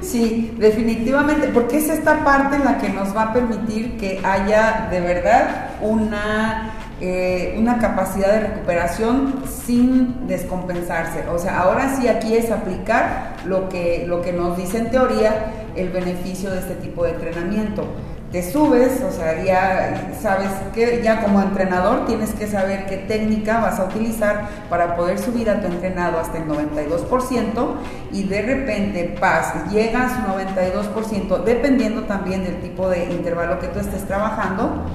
Sí, 0.01 0.55
definitivamente, 0.59 1.47
porque 1.47 1.79
es 1.79 1.89
esta 1.89 2.23
parte 2.23 2.57
en 2.57 2.63
la 2.63 2.77
que 2.77 2.89
nos 2.89 3.13
va 3.17 3.23
a 3.23 3.33
permitir 3.33 3.97
que 3.97 4.21
haya 4.23 4.87
de 4.91 5.01
verdad 5.01 5.71
una 5.81 6.74
eh, 7.01 7.55
una 7.59 7.77
capacidad 7.77 8.31
de 8.31 8.39
recuperación 8.47 9.43
sin 9.65 10.27
descompensarse. 10.27 11.25
O 11.29 11.37
sea, 11.37 11.59
ahora 11.59 11.93
sí 11.93 12.07
aquí 12.07 12.35
es 12.35 12.51
aplicar 12.51 13.35
lo 13.45 13.67
que, 13.67 14.05
lo 14.07 14.21
que 14.21 14.31
nos 14.31 14.55
dice 14.55 14.77
en 14.77 14.91
teoría 14.91 15.51
el 15.75 15.89
beneficio 15.89 16.51
de 16.51 16.59
este 16.59 16.75
tipo 16.75 17.03
de 17.03 17.11
entrenamiento. 17.11 17.85
Te 18.31 18.41
subes, 18.49 19.01
o 19.01 19.11
sea, 19.11 19.43
ya 19.43 20.13
sabes 20.21 20.49
que 20.73 21.01
ya 21.03 21.21
como 21.21 21.41
entrenador 21.41 22.05
tienes 22.05 22.33
que 22.33 22.47
saber 22.47 22.85
qué 22.85 22.97
técnica 22.97 23.59
vas 23.59 23.79
a 23.79 23.85
utilizar 23.85 24.47
para 24.69 24.95
poder 24.95 25.19
subir 25.19 25.49
a 25.49 25.59
tu 25.59 25.67
entrenado 25.67 26.17
hasta 26.19 26.37
el 26.37 26.45
92% 26.45 27.75
y 28.11 28.23
de 28.23 28.41
repente 28.41 29.15
pas, 29.19 29.69
llegas 29.71 30.13
92%, 30.27 31.43
dependiendo 31.43 32.03
también 32.03 32.43
del 32.43 32.61
tipo 32.61 32.89
de 32.89 33.05
intervalo 33.05 33.59
que 33.59 33.67
tú 33.67 33.79
estés 33.79 34.05
trabajando 34.05 34.85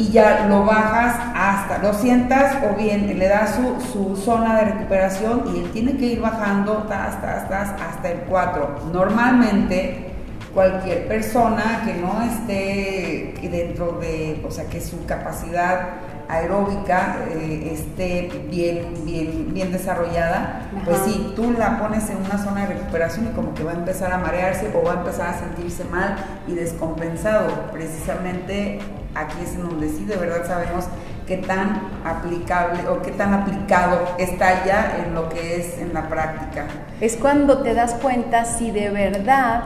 y 0.00 0.10
ya 0.10 0.46
lo 0.48 0.64
bajas 0.64 1.14
hasta, 1.34 1.78
lo 1.78 1.92
sientas 1.92 2.56
o 2.64 2.74
bien 2.74 3.18
le 3.18 3.28
das 3.28 3.58
su, 3.92 4.16
zona 4.16 4.56
de 4.56 4.72
recuperación 4.72 5.44
y 5.54 5.58
él 5.60 5.70
tiene 5.72 5.96
que 5.98 6.06
ir 6.06 6.20
bajando 6.20 6.88
hasta, 6.90 7.46
hasta 7.60 8.10
el 8.10 8.20
4. 8.20 8.76
Normalmente 8.92 10.06
cualquier 10.54 11.06
persona 11.06 11.82
que 11.84 11.94
no 11.94 12.22
esté 12.22 13.34
dentro 13.50 13.98
de, 14.00 14.42
o 14.46 14.50
sea, 14.50 14.64
que 14.70 14.80
su 14.80 15.04
capacidad 15.04 15.88
aeróbica 16.30 17.18
eh, 17.30 17.72
esté 17.72 18.30
bien, 18.50 19.04
bien, 19.04 19.52
bien 19.52 19.72
desarrollada, 19.72 20.68
pues 20.84 20.98
sí, 21.04 21.32
tú 21.34 21.52
la 21.52 21.78
pones 21.78 22.08
en 22.10 22.18
una 22.18 22.38
zona 22.38 22.62
de 22.66 22.74
recuperación 22.74 23.26
y 23.26 23.30
como 23.30 23.54
que 23.54 23.64
va 23.64 23.72
a 23.72 23.74
empezar 23.74 24.12
a 24.12 24.18
marearse 24.18 24.70
o 24.74 24.84
va 24.84 24.92
a 24.92 24.96
empezar 24.98 25.28
a 25.28 25.38
sentirse 25.38 25.84
mal 25.84 26.16
y 26.46 26.54
descompensado. 26.54 27.70
Precisamente 27.72 28.78
aquí 29.14 29.36
es 29.42 29.54
en 29.54 29.68
donde 29.68 29.88
sí 29.88 30.04
de 30.04 30.16
verdad 30.16 30.46
sabemos 30.46 30.86
qué 31.26 31.36
tan 31.38 31.80
aplicable 32.04 32.88
o 32.88 33.02
qué 33.02 33.12
tan 33.12 33.32
aplicado 33.34 34.00
está 34.18 34.64
ya 34.64 35.02
en 35.04 35.14
lo 35.14 35.28
que 35.28 35.60
es 35.60 35.78
en 35.78 35.94
la 35.94 36.08
práctica. 36.08 36.66
Es 37.00 37.16
cuando 37.16 37.62
te 37.62 37.74
das 37.74 37.94
cuenta 37.94 38.44
si 38.44 38.70
de 38.70 38.90
verdad 38.90 39.64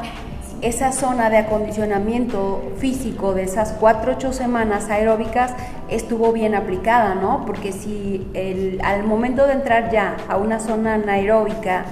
esa 0.64 0.92
zona 0.92 1.28
de 1.28 1.36
acondicionamiento 1.36 2.72
físico 2.78 3.34
de 3.34 3.42
esas 3.42 3.72
cuatro 3.72 4.12
ocho 4.12 4.32
semanas 4.32 4.88
aeróbicas 4.88 5.52
estuvo 5.90 6.32
bien 6.32 6.54
aplicada, 6.54 7.14
¿no? 7.14 7.44
Porque 7.44 7.70
si 7.72 8.26
al 8.82 9.04
momento 9.04 9.46
de 9.46 9.52
entrar 9.52 9.90
ya 9.90 10.16
a 10.26 10.38
una 10.38 10.60
zona 10.60 10.94
anaeróbica 10.94 11.84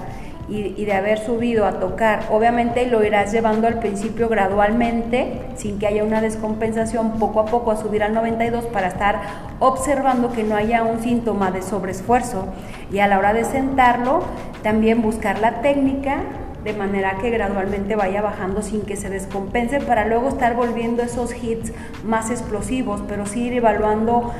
y, 0.48 0.84
de 0.84 0.92
haber 0.92 1.18
subido 1.18 1.66
a 1.66 1.80
tocar, 1.80 2.24
obviamente 2.30 2.86
lo 2.86 3.04
irás 3.04 3.30
llevando 3.32 3.66
al 3.68 3.78
principio 3.78 4.28
gradualmente, 4.28 5.40
sin 5.56 5.78
que 5.78 5.86
haya 5.86 6.02
una 6.02 6.20
descompensación, 6.20 7.18
poco 7.18 7.40
a 7.40 7.44
poco 7.46 7.70
a 7.72 7.76
subir 7.76 8.02
al 8.02 8.14
92 8.14 8.64
para 8.66 8.88
estar 8.88 9.20
observando 9.60 10.32
que 10.32 10.44
no 10.44 10.56
haya 10.56 10.82
un 10.82 11.00
síntoma 11.00 11.50
de 11.50 11.62
sobreesfuerzo. 11.62 12.46
Y 12.90 12.98
a 12.98 13.06
la 13.06 13.18
hora 13.18 13.32
de 13.34 13.44
sentarlo, 13.44 14.24
también 14.62 15.00
buscar 15.02 15.38
la 15.40 15.60
técnica 15.60 16.22
de 16.64 16.72
manera 16.72 17.18
que 17.20 17.30
gradualmente 17.30 17.96
vaya 17.96 18.22
bajando 18.22 18.62
sin 18.62 18.82
que 18.82 18.96
se 18.96 19.10
descompense 19.10 19.80
para 19.80 20.06
luego 20.06 20.28
estar 20.28 20.54
volviendo 20.54 21.02
esos 21.02 21.34
hits 21.34 21.72
más 22.04 22.30
explosivos, 22.30 23.02
pero 23.08 23.26
sí 23.26 23.44
ir 23.44 23.54
evaluando 23.54 24.32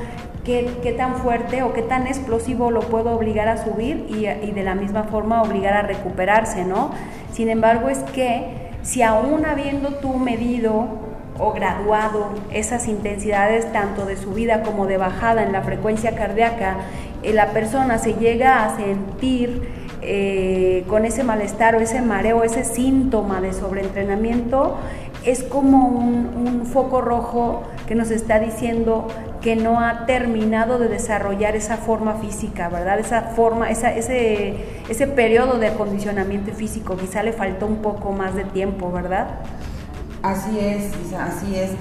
qué, 0.45 0.95
tan 0.97 1.15
fuerte 1.15 1.63
o 1.63 1.73
qué 1.73 1.81
tan 1.81 2.07
explosivo 2.07 2.71
lo 2.71 2.81
puedo 2.81 3.11
obligar 3.11 3.47
a 3.47 3.63
subir 3.63 4.05
y, 4.09 4.27
y, 4.27 4.51
de 4.51 4.63
la 4.63 4.75
misma 4.75 5.03
forma 5.03 5.41
obligar 5.41 5.73
a 5.73 5.81
recuperarse, 5.81 6.65
¿no? 6.65 6.91
Sin 7.31 7.49
embargo, 7.49 7.89
es 7.89 7.99
que 7.99 8.71
si 8.81 9.01
aún 9.01 9.45
habiendo 9.45 9.95
tú 9.95 10.15
medido 10.15 10.87
o 11.39 11.53
graduado 11.53 12.29
esas 12.51 12.87
intensidades 12.87 13.71
tanto 13.71 14.05
de 14.05 14.17
subida 14.17 14.61
como 14.61 14.85
de 14.85 14.97
bajada 14.97 15.43
en 15.43 15.51
la 15.51 15.61
frecuencia 15.61 16.15
cardíaca, 16.15 16.77
eh, 17.23 17.33
la 17.33 17.47
persona 17.47 17.97
se 17.97 18.13
llega 18.13 18.65
a 18.65 18.75
sentir 18.75 19.82
eh, 20.05 20.83
con 20.87 21.05
ese 21.05 21.23
malestar 21.23 21.75
o 21.75 21.79
ese 21.79 22.01
mareo, 22.01 22.43
ese 22.43 22.63
síntoma 22.63 23.41
de 23.41 23.53
sobreentrenamiento, 23.53 24.77
es 25.25 25.43
como 25.43 25.87
un, 25.87 26.65
foco 26.65 27.01
rojo 27.01 27.63
que 27.87 27.93
nos 27.93 28.09
está 28.09 28.39
diciendo 28.39 29.07
que 29.41 29.55
no 29.55 29.79
ha 29.79 30.05
terminado 30.05 30.79
de 30.79 30.87
desarrollar 30.87 31.55
esa 31.55 31.77
forma 31.77 32.15
física, 32.15 32.69
¿verdad? 32.69 32.99
Esa 32.99 33.21
forma, 33.21 33.69
ese, 33.69 34.55
ese 34.89 35.07
periodo 35.07 35.59
de 35.59 35.67
acondicionamiento 35.67 36.51
físico, 36.53 36.95
quizá 36.97 37.21
le 37.21 37.33
faltó 37.33 37.67
un 37.67 37.77
poco 37.77 38.11
más 38.11 38.35
de 38.35 38.45
tiempo, 38.45 38.91
¿verdad? 38.91 39.27
Así 40.23 40.57
es, 40.57 40.93
así 41.13 41.55
es. 41.55 41.71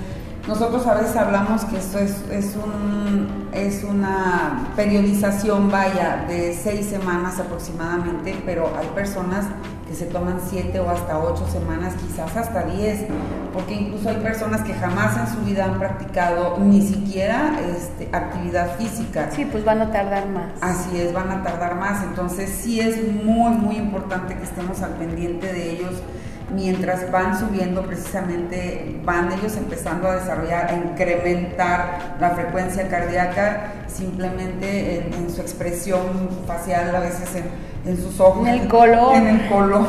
Nosotros 0.47 0.85
a 0.89 0.95
veces 0.95 1.15
hablamos 1.15 1.65
que 1.67 1.77
esto 1.77 2.01
es, 2.01 2.21
es, 2.29 2.57
un, 2.57 3.49
es 3.53 3.85
una 3.85 4.73
periodización, 4.75 5.71
vaya, 5.71 6.25
de 6.27 6.53
seis 6.53 6.87
semanas 6.87 7.39
aproximadamente, 7.39 8.35
pero 8.45 8.69
hay 8.77 8.89
personas 8.89 9.47
que 9.87 9.95
se 9.95 10.07
toman 10.07 10.41
siete 10.51 10.81
o 10.81 10.91
hasta 10.91 11.17
ocho 11.21 11.47
semanas, 11.47 11.95
quizás 11.95 12.37
hasta 12.37 12.65
diez, 12.65 13.05
porque 13.53 13.75
incluso 13.75 14.09
hay 14.09 14.17
personas 14.17 14.63
que 14.63 14.75
jamás 14.75 15.17
en 15.17 15.33
su 15.33 15.45
vida 15.45 15.65
han 15.65 15.79
practicado 15.79 16.59
ni 16.59 16.83
siquiera 16.83 17.53
este, 17.77 18.09
actividad 18.13 18.77
física. 18.79 19.31
Sí, 19.31 19.45
pues 19.45 19.65
van 19.65 19.81
a 19.81 19.93
tardar 19.93 20.29
más. 20.29 20.51
Así 20.61 21.01
es, 21.01 21.13
van 21.13 21.31
a 21.31 21.45
tardar 21.45 21.77
más, 21.77 22.03
entonces 22.03 22.51
sí 22.51 22.81
es 22.81 22.97
muy, 23.25 23.55
muy 23.55 23.77
importante 23.77 24.35
que 24.35 24.43
estemos 24.43 24.83
al 24.83 24.95
pendiente 24.95 25.53
de 25.53 25.71
ellos 25.71 26.03
mientras 26.55 27.11
van 27.11 27.39
subiendo 27.39 27.83
precisamente, 27.83 29.01
van 29.05 29.33
ellos 29.33 29.57
empezando 29.57 30.09
a 30.09 30.17
desarrollar, 30.17 30.71
a 30.71 30.75
incrementar 30.75 32.17
la 32.21 32.31
frecuencia 32.31 32.89
cardíaca 32.89 33.73
simplemente 33.87 35.07
en, 35.15 35.31
su 35.31 35.41
expresión 35.41 36.01
facial, 36.47 36.95
a 36.95 37.01
veces 37.01 37.29
en, 37.85 37.97
sus 37.97 38.19
ojos. 38.21 38.47
En 38.47 38.55
el 38.55 38.69
color. 38.69 39.15
En 39.15 39.27
el 39.27 39.49
color. 39.49 39.87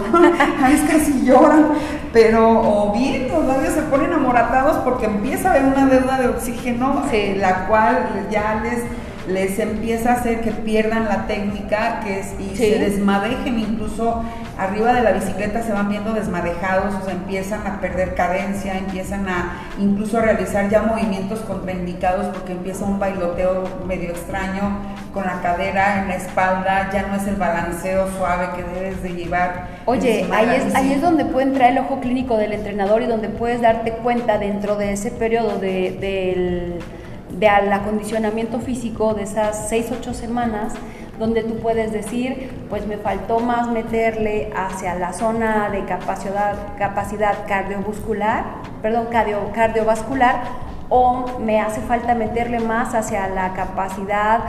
a 0.64 0.68
veces 0.70 0.90
casi 0.90 1.26
lloran, 1.26 1.68
pero 2.12 2.60
o 2.60 2.94
bien 2.94 3.30
los 3.30 3.46
labios 3.46 3.74
se 3.74 3.82
ponen 3.84 4.14
amoratados 4.14 4.78
porque 4.78 5.06
empieza 5.06 5.50
a 5.50 5.52
haber 5.52 5.66
una 5.66 5.86
deuda 5.86 6.20
de 6.20 6.28
oxígeno, 6.28 7.04
la 7.38 7.68
cual 7.68 8.28
ya 8.32 8.62
les 8.64 8.84
les 9.28 9.58
empieza 9.60 10.12
a 10.12 10.14
hacer 10.16 10.42
que 10.42 10.52
pierdan 10.52 11.06
la 11.06 11.28
técnica 11.28 12.02
que 12.04 12.20
es, 12.20 12.34
y 12.40 12.56
se 12.56 12.78
desmadejen 12.80 13.58
incluso 13.58 14.24
arriba 14.58 14.94
de 14.94 15.02
la 15.02 15.12
bicicleta 15.12 15.64
se 15.64 15.72
van 15.72 15.90
viendo 15.90 16.14
desmadejados, 16.14 16.94
o 16.96 17.06
sea, 17.06 17.14
empiezan 17.14 17.66
a 17.66 17.80
perder 17.80 18.16
cadencia, 18.16 18.78
empiezan 18.78 19.28
a 19.28 19.62
incluso 19.80 20.20
a 20.20 20.22
realizar 20.22 20.70
ya 20.70 20.84
movimientos 20.84 21.40
contraindicados 21.40 22.28
porque 22.28 22.52
empieza 22.52 22.86
un 22.86 23.00
bailoteo 23.00 23.64
medio 23.88 24.10
extraño 24.10 24.80
con 25.14 25.26
la 25.26 25.42
cadera 25.42 26.02
en 26.02 26.10
la 26.10 26.16
espalda, 26.16 26.90
ya 26.92 27.04
no 27.04 27.16
es 27.16 27.28
el 27.28 27.36
balanceo 27.36 28.10
suave 28.18 28.50
que 28.56 28.64
debes 28.64 29.02
de 29.04 29.10
llevar. 29.14 29.68
Oye, 29.86 30.28
ahí 30.32 30.50
es, 30.56 30.76
ahí 30.76 30.94
es 30.94 31.02
donde 31.02 31.26
puede 31.26 31.48
entrar 31.48 31.72
el 31.72 31.78
ojo 31.80 32.00
clínico 32.00 32.38
del 32.38 32.54
entrenador 32.54 33.02
y 33.02 33.06
donde 33.06 33.30
puedes 33.30 33.62
darte 33.62 33.92
cuenta 33.92 34.38
dentro 34.38 34.76
de 34.76 34.94
ese 34.94 35.12
periodo 35.12 35.60
de, 35.60 35.98
del 36.00 36.80
de 36.80 37.03
al 37.50 37.72
acondicionamiento 37.72 38.60
físico 38.60 39.14
de 39.14 39.24
esas 39.24 39.70
6, 39.70 39.92
8 40.00 40.14
semanas, 40.14 40.74
donde 41.20 41.44
tú 41.44 41.56
puedes 41.60 41.92
decir, 41.92 42.66
pues 42.70 42.88
me 42.88 42.98
faltó 42.98 43.40
más 43.40 43.68
meterle 43.68 44.52
hacia 44.56 44.96
la 44.96 45.14
zona 45.14 45.70
de 45.70 45.86
capacidad, 45.86 46.56
capacidad 46.78 47.46
cardiovascular, 47.48 48.44
perdón, 48.82 49.08
cardio, 49.12 49.52
cardiovascular, 49.54 50.42
o 50.90 51.40
me 51.40 51.60
hace 51.60 51.82
falta 51.82 52.16
meterle 52.16 52.60
más 52.60 52.94
hacia 52.94 53.28
la 53.28 53.54
capacidad 53.54 54.40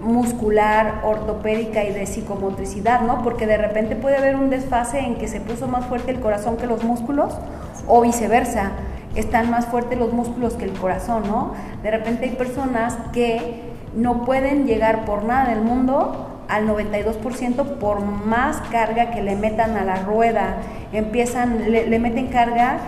muscular, 0.00 1.00
ortopédica 1.04 1.82
y 1.84 1.92
de 1.92 2.06
psicomotricidad, 2.06 3.00
¿no? 3.00 3.22
Porque 3.22 3.46
de 3.46 3.56
repente 3.56 3.96
puede 3.96 4.16
haber 4.16 4.36
un 4.36 4.50
desfase 4.50 5.00
en 5.00 5.16
que 5.16 5.28
se 5.28 5.40
puso 5.40 5.66
más 5.66 5.86
fuerte 5.86 6.10
el 6.10 6.20
corazón 6.20 6.56
que 6.56 6.66
los 6.66 6.84
músculos 6.84 7.38
o 7.86 8.02
viceversa 8.02 8.72
están 9.14 9.50
más 9.50 9.66
fuertes 9.66 9.98
los 9.98 10.12
músculos 10.12 10.54
que 10.54 10.64
el 10.64 10.72
corazón, 10.72 11.24
¿no? 11.26 11.52
De 11.82 11.90
repente 11.90 12.24
hay 12.24 12.36
personas 12.36 12.96
que 13.12 13.62
no 13.94 14.24
pueden 14.24 14.66
llegar 14.66 15.04
por 15.04 15.24
nada 15.24 15.50
del 15.50 15.60
mundo 15.60 16.42
al 16.48 16.66
92% 16.66 17.78
por 17.78 18.00
más 18.00 18.60
carga 18.70 19.10
que 19.10 19.22
le 19.22 19.36
metan 19.36 19.76
a 19.76 19.84
la 19.84 19.96
rueda. 19.96 20.56
Empiezan, 20.92 21.70
le, 21.70 21.98
meten 21.98 22.26
carga 22.26 22.78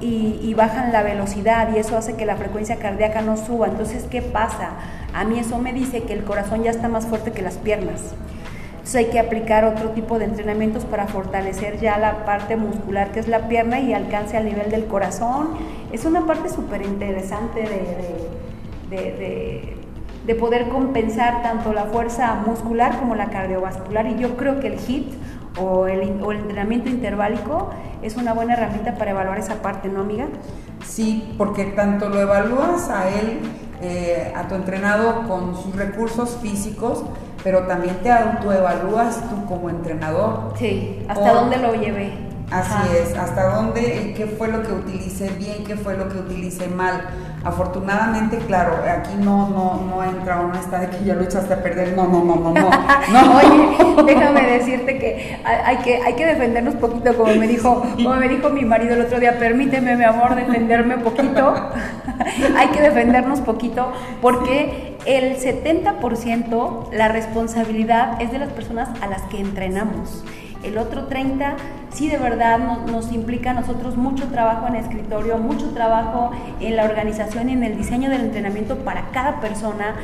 y, 0.00 0.40
y, 0.42 0.54
bajan 0.54 0.92
la 0.92 1.02
velocidad 1.02 1.68
y 1.74 1.78
eso 1.78 1.96
hace 1.96 2.14
que 2.14 2.26
la 2.26 2.36
frecuencia 2.36 2.76
cardíaca 2.76 3.20
no 3.20 3.36
suba. 3.36 3.68
Entonces, 3.68 4.04
¿qué 4.10 4.22
pasa? 4.22 4.70
A 5.12 5.24
mí 5.24 5.38
eso 5.38 5.58
me 5.58 5.72
dice 5.72 6.04
que 6.04 6.12
el 6.12 6.24
corazón 6.24 6.62
ya 6.62 6.70
está 6.70 6.88
más 6.88 7.06
fuerte 7.06 7.32
que 7.32 7.42
las 7.42 7.56
piernas. 7.56 8.14
Entonces 8.82 9.06
hay 9.06 9.12
que 9.12 9.20
aplicar 9.20 9.64
otro 9.64 9.90
tipo 9.90 10.18
de 10.18 10.24
entrenamientos 10.24 10.84
para 10.84 11.06
fortalecer 11.06 11.78
ya 11.78 11.98
la 11.98 12.24
parte 12.24 12.56
muscular 12.56 13.12
que 13.12 13.20
es 13.20 13.28
la 13.28 13.46
pierna 13.46 13.78
y 13.78 13.94
alcance 13.94 14.36
al 14.36 14.44
nivel 14.44 14.72
del 14.72 14.86
corazón. 14.86 15.50
Es 15.92 16.04
una 16.04 16.26
parte 16.26 16.48
súper 16.48 16.82
interesante 16.82 17.60
de, 18.90 19.76
de, 20.26 20.34
poder 20.34 20.68
compensar 20.68 21.42
tanto 21.42 21.72
la 21.72 21.84
fuerza 21.84 22.34
muscular 22.44 22.98
como 22.98 23.14
la 23.14 23.30
cardiovascular 23.30 24.08
y 24.08 24.18
yo 24.18 24.36
creo 24.36 24.58
que 24.58 24.66
el 24.66 24.80
HIT 24.80 25.12
o 25.60 25.86
el, 25.86 26.20
o 26.20 26.32
el 26.32 26.38
entrenamiento 26.38 26.88
interválico 26.88 27.70
es 28.02 28.16
una 28.16 28.32
buena 28.32 28.54
herramienta 28.54 28.96
para 28.96 29.12
evaluar 29.12 29.38
esa 29.38 29.62
parte, 29.62 29.88
¿no, 29.88 30.00
amiga? 30.00 30.26
Sí, 30.84 31.32
porque 31.38 31.66
tanto 31.66 32.08
lo 32.08 32.20
evalúas 32.20 32.90
a 32.90 33.08
él, 33.08 33.38
eh, 33.80 34.32
a 34.34 34.48
tu 34.48 34.56
entrenado 34.56 35.28
con 35.28 35.54
sus 35.54 35.76
recursos 35.76 36.38
físicos, 36.42 37.04
pero 37.42 37.66
también 37.66 37.96
te 38.02 38.10
autoevalúas 38.10 39.20
tú 39.28 39.44
como 39.46 39.70
entrenador. 39.70 40.52
Sí, 40.58 41.04
¿hasta 41.08 41.32
dónde 41.32 41.56
lo 41.58 41.74
llevé? 41.74 42.32
Así 42.52 42.76
es, 42.94 43.16
hasta 43.16 43.56
dónde, 43.56 44.12
qué 44.14 44.26
fue 44.26 44.48
lo 44.48 44.62
que 44.62 44.72
utilicé 44.72 45.30
bien, 45.30 45.64
qué 45.64 45.74
fue 45.74 45.96
lo 45.96 46.10
que 46.10 46.18
utilicé 46.18 46.68
mal. 46.68 47.00
Afortunadamente, 47.44 48.36
claro, 48.46 48.74
aquí 48.86 49.14
no, 49.18 49.48
no, 49.48 49.80
no 49.88 50.04
entra 50.04 50.40
una 50.42 50.60
está 50.60 50.80
de 50.80 50.90
que 50.90 51.02
ya 51.02 51.14
lo 51.14 51.22
echaste 51.22 51.54
a 51.54 51.62
perder, 51.62 51.96
no, 51.96 52.06
no, 52.06 52.22
no, 52.22 52.36
no, 52.36 52.52
no. 52.52 52.68
Oye, 53.36 54.04
déjame 54.04 54.42
decirte 54.42 54.98
que 54.98 55.40
hay, 55.44 55.78
que 55.78 56.02
hay 56.02 56.12
que 56.12 56.26
defendernos 56.26 56.74
poquito, 56.74 57.16
como 57.16 57.34
me 57.34 57.48
dijo, 57.48 57.82
como 57.96 58.14
me 58.16 58.28
dijo 58.28 58.50
mi 58.50 58.66
marido 58.66 58.94
el 58.94 59.00
otro 59.00 59.18
día, 59.18 59.38
permíteme, 59.38 59.96
mi 59.96 60.04
amor, 60.04 60.34
defenderme 60.34 60.98
poquito. 60.98 61.54
hay 62.56 62.68
que 62.68 62.82
defendernos 62.82 63.40
poquito 63.40 63.92
porque 64.20 64.91
el 65.06 65.36
70% 65.36 66.92
la 66.92 67.08
responsabilidad 67.08 68.20
es 68.22 68.30
de 68.30 68.38
las 68.38 68.52
personas 68.52 68.88
a 69.00 69.06
las 69.06 69.22
que 69.22 69.40
entrenamos. 69.40 70.24
El 70.62 70.78
otro 70.78 71.06
30 71.06 71.56
sí 71.92 72.08
de 72.08 72.18
verdad 72.18 72.58
nos, 72.58 73.12
implica 73.12 73.50
a 73.50 73.54
nosotros 73.54 73.96
mucho 73.96 74.28
trabajo 74.28 74.66
en 74.66 74.76
escritorio, 74.76 75.38
mucho 75.38 75.70
trabajo 75.70 76.30
en 76.60 76.76
la 76.76 76.84
organización 76.84 77.50
y 77.50 77.52
en 77.52 77.64
el 77.64 77.76
diseño 77.76 78.10
del 78.10 78.22
entrenamiento 78.22 78.78
para 78.78 79.10
cada 79.10 79.40
persona, 79.40 79.96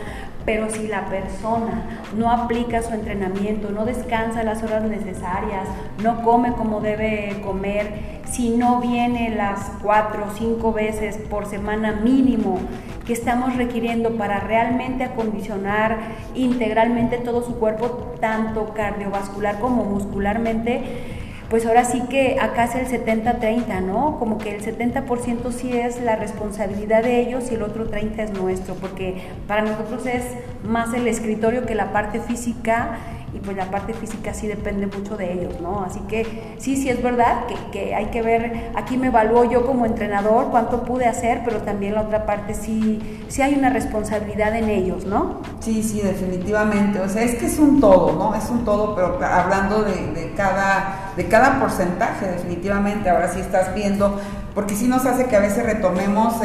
pero 0.44 0.70
si 0.70 0.88
la 0.88 1.06
persona 1.06 1.82
no 2.16 2.30
aplica 2.30 2.82
su 2.82 2.92
entrenamiento, 2.94 3.70
no 3.70 3.84
descansa 3.84 4.42
las 4.42 4.62
horas 4.62 4.82
necesarias, 4.84 5.68
no 6.02 6.22
come 6.22 6.52
como 6.52 6.80
debe 6.80 7.40
comer, 7.44 8.18
si 8.30 8.50
no 8.50 8.80
viene 8.80 9.30
las 9.30 9.70
cuatro 9.82 10.26
o 10.28 10.36
cinco 10.36 10.72
veces 10.72 11.16
por 11.16 11.46
semana 11.46 11.92
mínimo 11.92 12.58
que 13.06 13.14
estamos 13.14 13.56
requiriendo 13.56 14.16
para 14.16 14.40
realmente 14.40 15.04
acondicionar 15.04 15.96
integralmente 16.34 17.16
todo 17.16 17.42
su 17.42 17.58
cuerpo, 17.58 18.14
tanto 18.20 18.74
cardiovascular 18.74 19.58
como 19.60 19.84
muscularmente, 19.84 21.17
pues 21.50 21.64
ahora 21.64 21.84
sí 21.84 22.02
que 22.10 22.38
acá 22.40 22.64
es 22.64 22.74
el 22.74 23.04
70-30, 23.06 23.82
¿no? 23.82 24.18
Como 24.18 24.38
que 24.38 24.54
el 24.56 24.62
70% 24.62 25.50
sí 25.50 25.72
es 25.72 26.00
la 26.02 26.16
responsabilidad 26.16 27.02
de 27.02 27.20
ellos 27.20 27.50
y 27.50 27.54
el 27.54 27.62
otro 27.62 27.90
30% 27.90 28.18
es 28.18 28.32
nuestro, 28.32 28.74
porque 28.74 29.22
para 29.46 29.62
nosotros 29.62 30.04
es 30.06 30.24
más 30.62 30.92
el 30.92 31.06
escritorio 31.06 31.64
que 31.64 31.74
la 31.74 31.92
parte 31.92 32.20
física 32.20 32.98
y 33.34 33.40
pues 33.40 33.56
la 33.56 33.70
parte 33.70 33.92
física 33.92 34.32
sí 34.32 34.46
depende 34.46 34.86
mucho 34.86 35.16
de 35.16 35.32
ellos, 35.32 35.60
¿no? 35.60 35.82
Así 35.84 36.00
que 36.00 36.54
sí, 36.58 36.76
sí 36.76 36.88
es 36.88 37.02
verdad 37.02 37.44
que, 37.72 37.94
hay 37.94 38.06
que 38.06 38.22
ver, 38.22 38.70
aquí 38.74 38.96
me 38.96 39.08
evalúo 39.08 39.44
yo 39.44 39.66
como 39.66 39.86
entrenador 39.86 40.48
cuánto 40.50 40.82
pude 40.82 41.06
hacer, 41.06 41.42
pero 41.44 41.58
también 41.58 41.94
la 41.94 42.02
otra 42.02 42.26
parte 42.26 42.54
sí, 42.54 43.22
sí 43.28 43.42
hay 43.42 43.54
una 43.54 43.70
responsabilidad 43.70 44.54
en 44.56 44.70
ellos, 44.70 45.04
¿no? 45.04 45.40
Sí, 45.60 45.82
sí, 45.82 46.00
definitivamente, 46.00 47.00
o 47.00 47.08
sea, 47.08 47.22
es 47.22 47.34
que 47.36 47.46
es 47.46 47.58
un 47.58 47.80
todo, 47.80 48.12
¿no? 48.12 48.34
Es 48.34 48.48
un 48.50 48.64
todo, 48.64 48.94
pero 48.94 49.18
hablando 49.22 49.82
de 49.82 50.32
cada, 50.34 51.07
de 51.18 51.26
cada 51.26 51.60
porcentaje, 51.60 52.26
definitivamente, 52.26 53.10
ahora 53.10 53.28
sí 53.28 53.40
estás 53.40 53.74
viendo, 53.74 54.18
porque 54.54 54.74
sí 54.74 54.86
nos 54.86 55.04
hace 55.04 55.26
que 55.26 55.36
a 55.36 55.40
veces 55.40 55.66
retomemos 55.66 56.36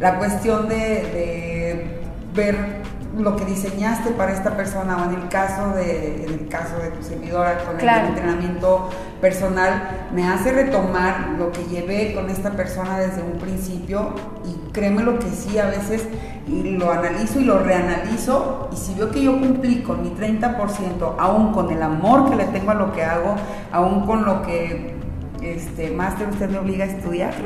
la 0.00 0.18
cuestión 0.18 0.68
de 0.68 1.86
ver 2.34 2.81
lo 3.18 3.36
que 3.36 3.44
diseñaste 3.44 4.10
para 4.12 4.32
esta 4.32 4.56
persona 4.56 4.96
o 4.96 5.10
en 5.10 5.20
el 5.22 5.28
caso 5.28 5.70
de, 5.74 6.24
en 6.24 6.32
el 6.32 6.48
caso 6.48 6.78
de 6.78 6.90
tu 6.90 7.02
servidora 7.02 7.58
con 7.64 7.78
el 7.78 7.88
entrenamiento 8.06 8.88
personal, 9.20 10.08
me 10.14 10.26
hace 10.26 10.52
retomar 10.52 11.34
lo 11.38 11.52
que 11.52 11.64
llevé 11.64 12.14
con 12.14 12.30
esta 12.30 12.52
persona 12.52 12.98
desde 12.98 13.22
un 13.22 13.38
principio 13.38 14.14
y 14.44 14.72
créeme 14.72 15.02
lo 15.02 15.18
que 15.18 15.28
sí, 15.28 15.58
a 15.58 15.66
veces 15.66 16.06
lo 16.48 16.90
analizo 16.90 17.38
y 17.40 17.44
lo 17.44 17.58
reanalizo 17.58 18.68
y 18.72 18.76
si 18.76 18.94
veo 18.94 19.10
que 19.10 19.22
yo 19.22 19.38
cumplí 19.38 19.82
con 19.82 20.02
mi 20.02 20.10
30%, 20.10 21.14
aún 21.18 21.52
con 21.52 21.70
el 21.70 21.82
amor 21.82 22.30
que 22.30 22.36
le 22.36 22.44
tengo 22.46 22.70
a 22.70 22.74
lo 22.74 22.92
que 22.92 23.04
hago, 23.04 23.36
aún 23.70 24.06
con 24.06 24.24
lo 24.24 24.42
que 24.42 25.01
este, 25.42 25.90
máster 25.90 26.28
usted 26.28 26.48
me 26.48 26.58
obliga 26.58 26.84
a 26.84 26.88
estudiar. 26.88 27.34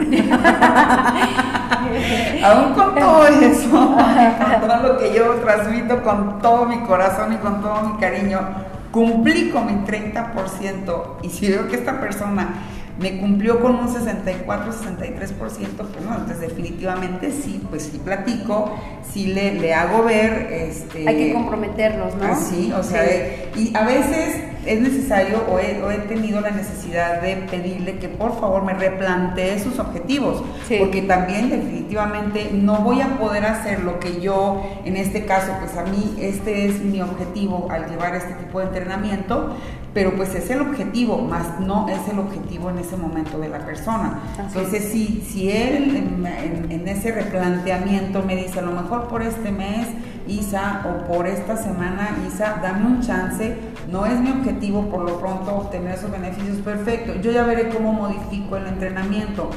Aún 2.45 2.75
con 2.75 2.95
todo 2.95 3.27
eso, 3.27 3.71
con 3.71 4.69
todo 4.69 4.83
lo 4.83 4.99
que 4.99 5.15
yo 5.15 5.35
transmito 5.37 6.03
con 6.03 6.41
todo 6.41 6.67
mi 6.67 6.81
corazón 6.81 7.33
y 7.33 7.37
con 7.37 7.63
todo 7.63 7.83
mi 7.83 7.99
cariño, 7.99 8.41
cumplí 8.91 9.51
con 9.51 9.67
mi 9.67 9.73
30% 9.87 11.05
y 11.23 11.31
si 11.31 11.49
veo 11.49 11.69
que 11.69 11.77
esta 11.77 12.01
persona 12.01 12.49
me 12.99 13.19
cumplió 13.19 13.61
con 13.61 13.75
un 13.77 13.89
64, 13.89 14.73
63%, 14.73 15.37
pues 15.39 16.05
no, 16.05 16.13
entonces 16.13 16.41
definitivamente 16.41 17.31
sí, 17.31 17.63
pues 17.69 17.85
sí 17.85 17.99
platico, 17.99 18.75
sí 19.13 19.27
le, 19.27 19.55
le 19.55 19.75
hago 19.75 20.05
ver. 20.05 20.49
Este, 20.51 21.07
Hay 21.07 21.17
que 21.17 21.33
comprometerlos, 21.33 22.15
¿no? 22.17 22.37
Sí, 22.37 22.73
o 22.73 22.83
sea, 22.83 23.05
y 23.55 23.77
a 23.77 23.85
veces 23.85 24.37
es 24.67 24.81
necesario 24.81 25.45
o 25.49 25.59
he, 25.59 25.79
he, 25.95 25.99
tenido 26.09 26.41
la 26.41 26.51
necesidad 26.51 27.23
de 27.23 27.37
pedirle 27.37 27.99
que 27.99 28.09
por 28.09 28.39
favor 28.41 28.65
me 28.65 28.75
replantee 28.75 29.59
sus 29.61 29.79
objetivos, 29.79 30.43
porque 30.79 31.03
también 31.03 31.51
definitivamente 31.51 32.51
no 32.53 32.81
voy 32.81 33.01
a 33.01 33.19
poder 33.19 33.47
hacer 33.47 33.81
lo 33.81 34.01
que 34.01 34.21
yo, 34.21 34.63
en 34.85 34.97
este 34.97 35.25
caso, 35.25 35.53
pues 35.61 35.77
a 35.77 35.85
mí 35.85 36.17
este 36.21 36.67
es 36.67 36.81
mi 36.81 37.01
objetivo 37.01 37.69
al 37.71 37.89
llevar 37.89 38.17
este 38.17 38.35
tipo 38.35 38.59
de 38.61 38.67
entrenamiento, 38.67 39.57
pero 39.97 40.15
pues 40.15 40.35
es 40.35 40.51
el 40.51 40.61
objetivo, 40.61 41.17
más 41.23 41.59
no 41.59 41.89
es 41.89 42.07
el 42.13 42.19
objetivo 42.19 42.69
en 42.69 42.81
ese 42.81 42.99
momento 42.99 43.39
de 43.39 43.49
la 43.49 43.61
persona. 43.61 44.21
Entonces, 44.39 44.93
si, 44.93 45.25
si 45.27 45.51
él 45.51 45.97
en, 45.97 46.71
en, 46.71 46.87
ese 46.87 47.13
replanteamiento 47.13 48.23
me 48.23 48.37
dice, 48.37 48.59
a 48.59 48.63
lo 48.63 48.73
mejor 48.73 49.09
por 49.09 49.23
este 49.23 49.51
mes, 49.51 49.89
Isa, 50.29 50.83
o 50.85 51.11
por 51.11 51.27
esta 51.27 51.57
semana, 51.57 52.11
Isa, 52.29 52.59
dame 52.61 52.85
un 52.85 53.01
chance, 53.01 53.57
no 53.91 54.05
es 54.05 54.21
mi 54.21 54.33
objetivo 54.33 54.91
por 54.91 55.01
lo 55.01 55.19
pronto 55.19 55.57
obtener 55.57 55.95
esos 55.95 56.11
beneficios, 56.11 56.59
perfecto, 56.59 57.15
yo 57.23 57.31
ya 57.31 57.45
veré 57.45 57.71
cómo 57.71 57.95
modifico 57.95 58.59
el 58.59 58.67
entrenamiento 58.67 59.49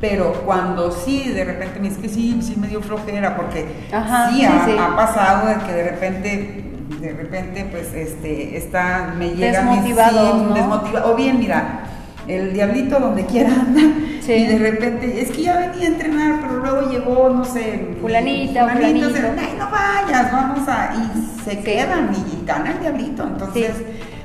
pero 0.00 0.42
cuando 0.44 0.92
sí, 0.92 1.30
de 1.30 1.44
repente 1.44 1.80
me 1.80 1.88
dice 1.88 2.02
que 2.02 2.08
sí, 2.10 2.38
sí 2.42 2.56
me 2.58 2.68
dio 2.68 2.82
flojera, 2.82 3.34
porque 3.34 3.86
Ajá, 3.90 4.28
sí, 4.28 4.40
sí, 4.40 4.44
ha, 4.44 4.64
sí. 4.66 4.76
ha 4.78 4.94
pasado 4.94 5.48
de 5.48 5.56
que 5.64 5.72
de 5.72 5.84
repente, 5.84 6.65
de 7.00 7.12
repente, 7.12 7.66
pues, 7.70 7.92
este, 7.94 8.56
está, 8.56 9.14
me 9.18 9.30
llega 9.30 9.62
mi- 9.62 9.70
Desmotivados, 9.76 10.32
sí, 10.40 10.46
¿no? 10.48 10.54
desmotiva- 10.54 11.06
o 11.06 11.14
bien, 11.16 11.38
mira, 11.38 11.80
el 12.28 12.52
diablito 12.52 12.98
donde 12.98 13.24
quiera 13.26 13.50
anda, 13.52 13.80
Sí. 14.20 14.32
y 14.32 14.46
de 14.46 14.58
repente, 14.58 15.20
es 15.22 15.30
que 15.30 15.42
ya 15.42 15.56
venía 15.58 15.88
a 15.88 15.92
entrenar, 15.92 16.40
pero 16.40 16.56
luego 16.58 16.90
llegó, 16.90 17.28
no 17.30 17.44
sé, 17.44 17.94
Fulanita, 18.00 18.68
fulanito, 18.68 19.06
ay, 19.38 19.54
no 19.58 19.68
vayas, 19.70 20.32
vamos 20.32 20.68
a, 20.68 20.94
y 20.94 21.44
se 21.44 21.50
Sí. 21.52 21.56
quedan, 21.58 22.10
y 22.14 22.44
gana 22.46 22.72
el 22.72 22.80
diablito, 22.80 23.22
entonces... 23.24 23.70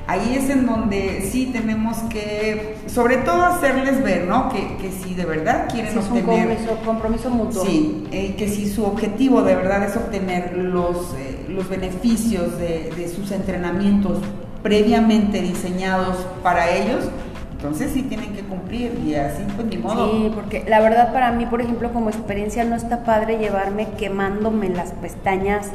Ahí 0.08 0.36
es 0.36 0.50
en 0.50 0.66
donde 0.66 1.30
sí 1.32 1.52
tenemos 1.54 1.96
que, 2.10 2.76
sobre 2.88 3.18
todo, 3.18 3.46
hacerles 3.46 4.04
ver, 4.04 4.26
¿no? 4.28 4.50
Que, 4.50 4.76
que 4.78 4.92
si 4.92 5.14
de 5.14 5.24
verdad 5.26 5.70
quieren 5.72 5.94
Sí, 5.94 6.00
es 6.00 6.06
un 6.10 6.18
obtener 6.18 6.58
compromiso, 6.58 6.86
compromiso 6.86 7.30
mutuo. 7.30 7.64
Sí, 7.66 8.08
eh, 8.12 8.36
que 8.38 8.50
si 8.50 8.70
su 8.70 8.84
objetivo 8.84 9.42
de 9.44 9.56
verdad 9.56 9.84
es 9.86 9.96
obtener 9.96 10.58
los, 10.58 11.14
eh, 11.18 11.31
los 11.52 11.70
beneficios 11.70 12.58
de, 12.58 12.92
de 12.96 13.08
sus 13.08 13.32
entrenamientos 13.32 14.20
previamente 14.64 15.42
diseñados 15.42 16.18
para 16.44 16.70
ellos, 16.72 17.06
entonces 17.54 17.92
sí 17.94 18.04
tienen 18.04 18.34
que 18.34 18.42
cumplir 18.42 19.00
y 19.06 19.16
así 19.16 19.44
pues 19.56 19.68
ni 19.68 19.78
modo. 19.78 20.12
Sí, 20.12 20.32
porque 20.34 20.66
la 20.68 20.80
verdad 20.80 21.14
para 21.14 21.32
mí, 21.32 21.46
por 21.46 21.62
ejemplo, 21.62 21.92
como 21.94 22.10
experiencia 22.10 22.64
no 22.64 22.76
está 22.76 23.04
padre 23.04 23.38
llevarme 23.38 23.88
quemándome 24.00 24.70
las 24.70 24.94
pestañas 24.94 25.70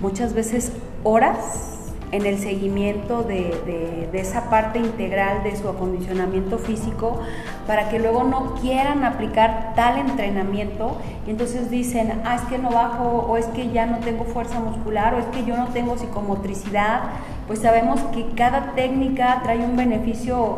muchas 0.00 0.32
veces 0.34 0.72
horas 1.04 1.81
en 2.12 2.26
el 2.26 2.38
seguimiento 2.38 3.22
de, 3.22 4.08
de- 4.12 4.20
esa 4.20 4.48
parte 4.50 4.78
integral 4.78 5.42
de 5.42 5.56
su 5.56 5.68
acondicionamiento 5.68 6.58
físico 6.58 7.18
para 7.66 7.88
que 7.88 7.98
luego 7.98 8.22
no 8.22 8.54
quieran 8.60 9.04
aplicar 9.04 9.72
tal 9.74 9.98
entrenamiento 9.98 10.96
y 11.26 11.30
entonces 11.30 11.70
dicen, 11.70 12.20
ah, 12.24 12.36
es 12.36 12.42
que 12.42 12.58
no 12.58 12.70
bajo 12.70 13.04
o 13.28 13.36
es 13.36 13.46
que 13.46 13.70
ya 13.72 13.86
no 13.86 13.98
tengo 13.98 14.24
fuerza 14.24 14.60
muscular 14.60 15.14
o 15.14 15.18
es 15.18 15.24
que 15.26 15.44
yo 15.44 15.56
no 15.56 15.66
tengo 15.68 15.96
psicomotricidad, 15.98 17.00
pues 17.48 17.60
sabemos 17.60 18.00
que 18.14 18.26
cada 18.36 18.72
técnica 18.76 19.40
trae 19.42 19.58
un 19.58 19.76
beneficio 19.76 20.56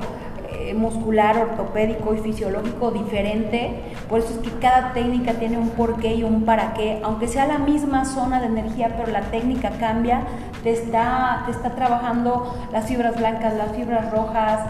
eh, 0.52 0.74
muscular, 0.74 1.36
ortopédico 1.38 2.14
y 2.14 2.18
fisiológico 2.18 2.90
diferente. 2.90 3.70
Por 4.08 4.20
eso 4.20 4.30
es 4.34 4.38
que 4.38 4.50
cada 4.60 4.92
técnica 4.92 5.32
tiene 5.34 5.58
un 5.58 5.70
porqué 5.70 6.14
y 6.14 6.22
un 6.24 6.44
para 6.44 6.74
qué. 6.74 7.00
Aunque 7.02 7.26
sea 7.28 7.46
la 7.46 7.58
misma 7.58 8.04
zona 8.04 8.40
de 8.40 8.46
energía, 8.46 8.94
pero 8.96 9.10
la 9.10 9.22
técnica 9.22 9.70
cambia, 9.80 10.20
te 10.64 10.72
está, 10.72 11.42
te 11.44 11.52
está 11.52 11.74
trabajando 11.74 12.52
las 12.72 12.86
fibras 12.86 13.16
blancas, 13.16 13.54
las 13.54 13.70
fibras 13.72 14.10
rojas, 14.10 14.60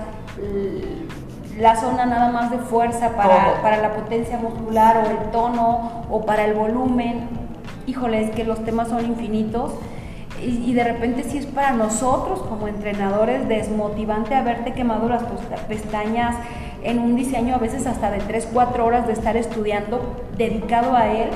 la 1.57 1.77
zona 1.77 2.05
nada 2.05 2.33
más 2.33 2.51
de 2.51 2.59
fuerza 2.59 3.11
para, 3.11 3.63
para 3.63 3.77
la 3.79 3.95
potencia 3.95 4.37
muscular 4.37 4.97
o 4.97 5.11
el 5.11 5.31
tono 5.31 6.05
o 6.11 6.27
para 6.27 6.45
el 6.45 6.55
volumen. 6.55 7.29
Híjole, 7.87 8.25
es 8.25 8.31
que 8.33 8.43
los 8.43 8.65
temas 8.65 8.89
son 8.89 9.07
infinitos 9.07 9.71
y, 10.43 10.75
de 10.75 10.83
repente 10.83 11.23
si 11.23 11.39
es 11.39 11.47
para 11.47 11.71
nosotros 11.73 12.41
como 12.41 12.67
entrenadores 12.67 13.49
desmotivante 13.49 14.35
haberte 14.35 14.73
quemado 14.73 15.09
las 15.09 15.23
pestañas 15.69 16.35
en 16.83 16.99
un 16.99 17.15
diseño 17.15 17.55
a 17.55 17.59
veces 17.59 17.87
hasta 17.87 18.11
de 18.11 18.19
3, 18.19 18.49
4 18.53 18.85
horas 18.85 19.07
de 19.07 19.13
estar 19.13 19.37
estudiando 19.37 20.01
dedicado 20.37 20.97
a 20.97 21.07
él 21.07 21.31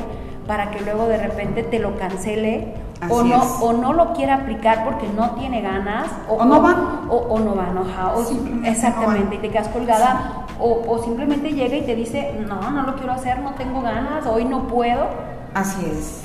para 0.49 0.71
que 0.73 0.81
luego 0.81 1.07
de 1.07 1.19
repente 1.19 1.63
te 1.63 1.79
lo 1.79 1.97
cancele 1.97 2.75
o 3.09 3.23
no, 3.23 3.37
es. 3.43 3.49
o 3.61 3.73
no 3.73 3.93
lo 3.93 4.13
quiera 4.13 4.35
aplicar 4.35 4.85
porque 4.85 5.07
no 5.17 5.31
tiene 5.37 5.61
ganas 5.63 6.09
O 6.29 6.45
no 6.45 6.61
van. 6.61 6.77
o, 7.09 7.17
o 7.17 7.39
no 7.39 7.55
van, 7.55 7.79
ajá, 7.79 8.15
o 8.15 8.25
Simplemente 8.25 8.71
exactamente, 8.71 9.21
no 9.25 9.31
van. 9.31 9.35
y 9.35 9.39
te 9.39 9.51
quedas 9.51 9.69
colgada 9.69 10.47
o, 10.59 10.83
o 10.89 11.05
simplemente 11.05 11.51
llega 11.53 11.77
y 11.77 11.83
te 11.83 11.95
dice, 11.95 12.33
no, 12.49 12.71
no 12.71 12.83
lo 12.83 12.97
quiero 12.97 13.13
hacer, 13.13 13.39
no 13.41 13.53
tengo 13.53 13.81
ganas, 13.83 14.27
hoy 14.27 14.45
no 14.45 14.67
puedo 14.67 15.07
Así 15.55 15.81
es. 15.87 16.23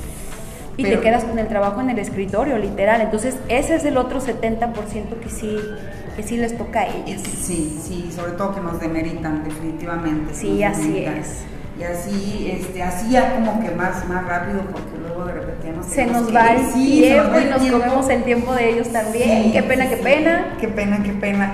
y 0.77 0.83
Pero- 0.83 0.97
te 0.97 1.03
quedas 1.03 1.23
con 1.25 1.37
el 1.37 1.47
trabajo 1.47 1.79
en 1.81 1.91
el 1.91 1.99
escritorio, 1.99 2.57
literal. 2.57 3.01
Entonces, 3.01 3.37
ese 3.49 3.75
es 3.75 3.85
el 3.85 3.95
otro 3.97 4.19
70% 4.19 5.19
que 5.21 5.29
sí, 5.29 5.55
que 6.15 6.23
sí 6.23 6.37
les 6.37 6.57
toca 6.57 6.81
a 6.81 6.87
ellas. 6.87 7.21
Sí, 7.21 7.79
sí, 7.83 8.11
sobre 8.15 8.31
todo 8.33 8.55
que 8.55 8.61
nos 8.61 8.79
demeritan, 8.79 9.43
definitivamente. 9.43 10.33
Sí, 10.33 10.63
así 10.63 10.81
demeritan. 10.87 11.17
es. 11.17 11.43
Y 11.79 11.83
así, 11.83 12.51
este, 12.51 12.83
así 12.83 13.09
ya 13.11 13.33
como 13.33 13.59
que 13.61 13.71
más, 13.71 14.07
más 14.07 14.25
rápido, 14.27 14.61
porque 14.71 14.97
luego 15.01 15.25
de 15.25 15.33
repente 15.33 15.73
Se 15.89 16.05
nos 16.05 16.33
va 16.33 16.53
el 16.53 16.65
Sí, 16.71 17.01
tiempo 17.01 17.39
y 17.39 17.45
nos 17.49 17.61
tiempo. 17.61 17.79
comemos 17.79 18.09
el 18.09 18.23
tiempo 18.23 18.53
de 18.53 18.69
ellos 18.69 18.89
también. 18.91 19.43
Sí, 19.45 19.51
qué 19.53 19.63
pena, 19.63 19.83
sí, 19.85 19.89
qué 19.89 19.97
pena. 19.97 20.45
Qué 20.59 20.67
pena, 20.67 21.03
qué 21.03 21.13
pena. 21.13 21.51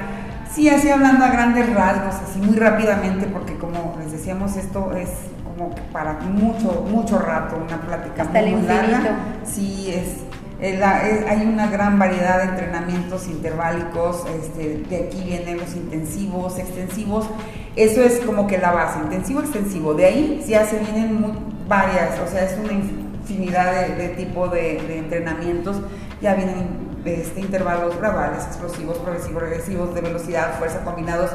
Sí, 0.52 0.68
así 0.68 0.90
hablando 0.90 1.24
a 1.24 1.30
grandes 1.30 1.74
rasgos, 1.74 2.16
así 2.16 2.40
muy 2.40 2.58
rápidamente, 2.58 3.28
porque 3.28 3.56
como 3.56 3.96
les 4.00 4.12
decíamos, 4.12 4.58
esto 4.58 4.92
es 4.94 5.10
como 5.44 5.70
para 5.94 6.14
mucho, 6.14 6.86
mucho 6.90 7.18
rato, 7.20 7.56
una 7.58 7.78
plática 7.80 8.24
Hasta 8.24 8.40
muy, 8.42 8.50
el 8.50 8.56
muy 8.58 8.68
larga. 8.68 9.18
Sí, 9.46 9.94
es 9.94 10.16
la- 10.62 11.08
es- 11.08 11.26
hay 11.26 11.46
una 11.48 11.68
gran 11.68 11.98
variedad 11.98 12.40
de 12.40 12.50
entrenamientos 12.50 13.28
interválicos, 13.28 14.24
este, 14.42 14.84
de 14.90 15.06
aquí 15.06 15.24
vienen 15.26 15.58
los 15.58 15.74
intensivos, 15.76 16.60
extensivos, 16.60 17.28
eso 17.76 18.02
es 18.02 18.20
como 18.20 18.46
que 18.48 18.58
la 18.58 18.72
base, 18.72 19.00
intensivo, 19.00 19.40
extensivo, 19.42 19.94
de 19.94 20.06
ahí 20.06 20.44
ya 20.48 20.66
se 20.66 20.80
vienen 20.80 21.22
mu- 21.22 21.34
varias, 21.68 22.20
o 22.20 22.30
sea, 22.30 22.44
es 22.44 22.58
una 22.58 22.74
infinidad 22.74 23.88
de, 23.88 23.96
de 23.96 24.10
tipo 24.10 24.48
de, 24.50 24.82
de 24.88 24.98
entrenamientos, 25.00 25.78
ya 26.22 26.34
vienen 26.34 26.90
este, 27.06 27.40
intervalos 27.40 27.98
graduales, 27.98 28.44
explosivos, 28.46 28.98
progresivos, 28.98 29.42
regresivos, 29.42 29.96
de 29.96 30.02
velocidad, 30.02 30.58
fuerza, 30.58 30.84
combinados, 30.84 31.32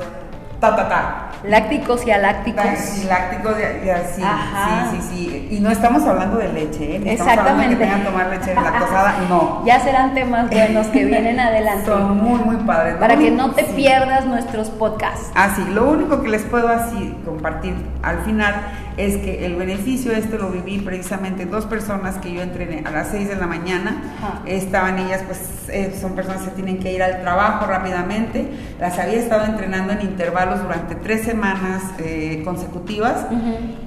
ta, 0.71 0.77
ta, 0.77 0.89
ta. 0.89 1.21
Lácticos 1.45 2.07
y 2.07 2.11
alácticos. 2.11 2.65
Sí, 2.79 3.07
láctico 3.07 3.51
de, 3.53 3.81
de 3.81 3.93
así, 3.93 4.23
Ajá. 4.23 4.91
sí, 4.91 4.99
sí, 5.03 5.09
sí. 5.11 5.49
Y 5.57 5.61
no 5.61 5.71
estamos 5.71 6.03
hablando 6.05 6.39
de 6.39 6.49
leche, 6.49 6.97
¿eh? 6.97 6.99
Ni 6.99 7.11
Estamos 7.11 7.33
hablando 7.39 7.61
de 7.63 7.69
que 7.69 7.75
Exactamente. 7.75 7.85
tengan 7.85 8.01
que 8.01 8.07
tomar 8.07 8.27
leche 8.29 8.55
lactosada, 8.55 9.15
no. 9.29 9.63
Ya 9.67 9.81
serán 9.81 10.15
temas 10.15 10.49
buenos 10.49 10.87
que 10.87 11.05
vienen 11.05 11.39
adelante. 11.39 11.85
Son 11.85 12.17
muy, 12.17 12.39
muy 12.41 12.57
padres. 12.65 12.95
Para 12.97 13.17
que 13.17 13.31
no 13.31 13.51
te 13.51 13.67
sí. 13.67 13.73
pierdas 13.77 14.25
nuestros 14.25 14.71
podcasts. 14.71 15.31
Ah, 15.35 15.51
sí, 15.55 15.65
lo 15.71 15.85
único 15.91 16.23
que 16.23 16.29
les 16.29 16.43
puedo 16.45 16.69
así 16.69 17.15
compartir 17.27 17.75
al 18.03 18.21
final 18.21 18.55
es 18.97 19.17
que 19.17 19.45
el 19.45 19.57
beneficio 19.57 20.13
este 20.13 20.39
lo 20.39 20.51
viví 20.51 20.79
precisamente 20.79 21.47
dos 21.47 21.67
personas 21.67 22.17
que 22.19 22.33
yo 22.33 22.43
entrené 22.43 22.83
a 22.87 22.91
las 22.91 23.09
6 23.09 23.29
de 23.29 23.37
la 23.37 23.47
mañana. 23.47 24.15
Ajá. 24.19 24.43
Estaban 24.47 24.99
ellas, 25.01 25.23
pues 25.27 25.41
eh, 25.69 25.97
son 26.01 26.13
personas 26.15 26.43
que 26.43 26.51
tienen 26.53 26.79
que 26.79 26.93
ir 26.93 27.03
al 27.03 27.21
trabajo 27.23 27.67
rápidamente. 27.67 28.49
Las 28.79 28.99
había 28.99 29.17
estado 29.19 29.47
entrenando 29.47 29.93
en 29.95 30.03
intervalos 30.03 30.63
durante 30.63 30.95
tres 30.95 31.23
semanas 31.25 31.83
eh, 31.99 32.43
consecutivas. 32.45 33.27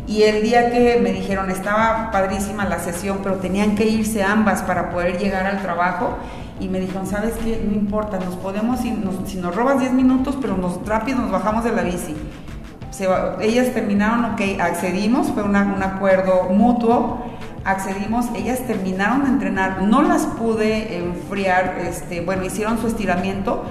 Y 0.07 0.23
el 0.23 0.41
día 0.43 0.71
que 0.71 0.99
me 1.01 1.13
dijeron, 1.13 1.49
estaba 1.51 2.11
padrísima 2.11 2.65
la 2.65 2.79
sesión, 2.79 3.19
pero 3.23 3.35
tenían 3.35 3.75
que 3.75 3.85
irse 3.85 4.23
ambas 4.23 4.61
para 4.63 4.89
poder 4.89 5.17
llegar 5.17 5.45
al 5.45 5.61
trabajo. 5.61 6.17
Y 6.59 6.67
me 6.69 6.79
dijeron, 6.79 7.05
¿sabes 7.07 7.33
qué? 7.43 7.63
No 7.65 7.73
importa, 7.75 8.17
nos 8.19 8.35
podemos 8.35 8.83
ir, 8.83 8.93
nos- 8.97 9.29
si 9.29 9.37
nos 9.37 9.55
robas 9.55 9.79
10 9.79 9.93
minutos, 9.93 10.37
pero 10.41 10.57
nos 10.57 10.85
rápido 10.87 11.19
nos 11.19 11.31
bajamos 11.31 11.63
de 11.63 11.71
la 11.71 11.83
bici. 11.83 12.15
Se 12.97 13.07
ellas 13.41 13.73
terminaron, 13.75 14.25
ok, 14.33 14.41
accedimos, 14.59 15.27
fue 15.31 15.43
una- 15.43 15.71
un 15.75 15.83
acuerdo 15.83 16.45
mutuo, 16.49 17.19
accedimos, 17.63 18.25
ellas 18.35 18.61
terminaron 18.65 19.23
de 19.23 19.29
entrenar, 19.29 19.83
no 19.83 20.01
las 20.01 20.25
pude 20.25 20.97
enfriar, 20.97 21.77
este, 21.87 22.21
bueno, 22.21 22.43
hicieron 22.43 22.79
su 22.79 22.87
estiramiento, 22.87 23.65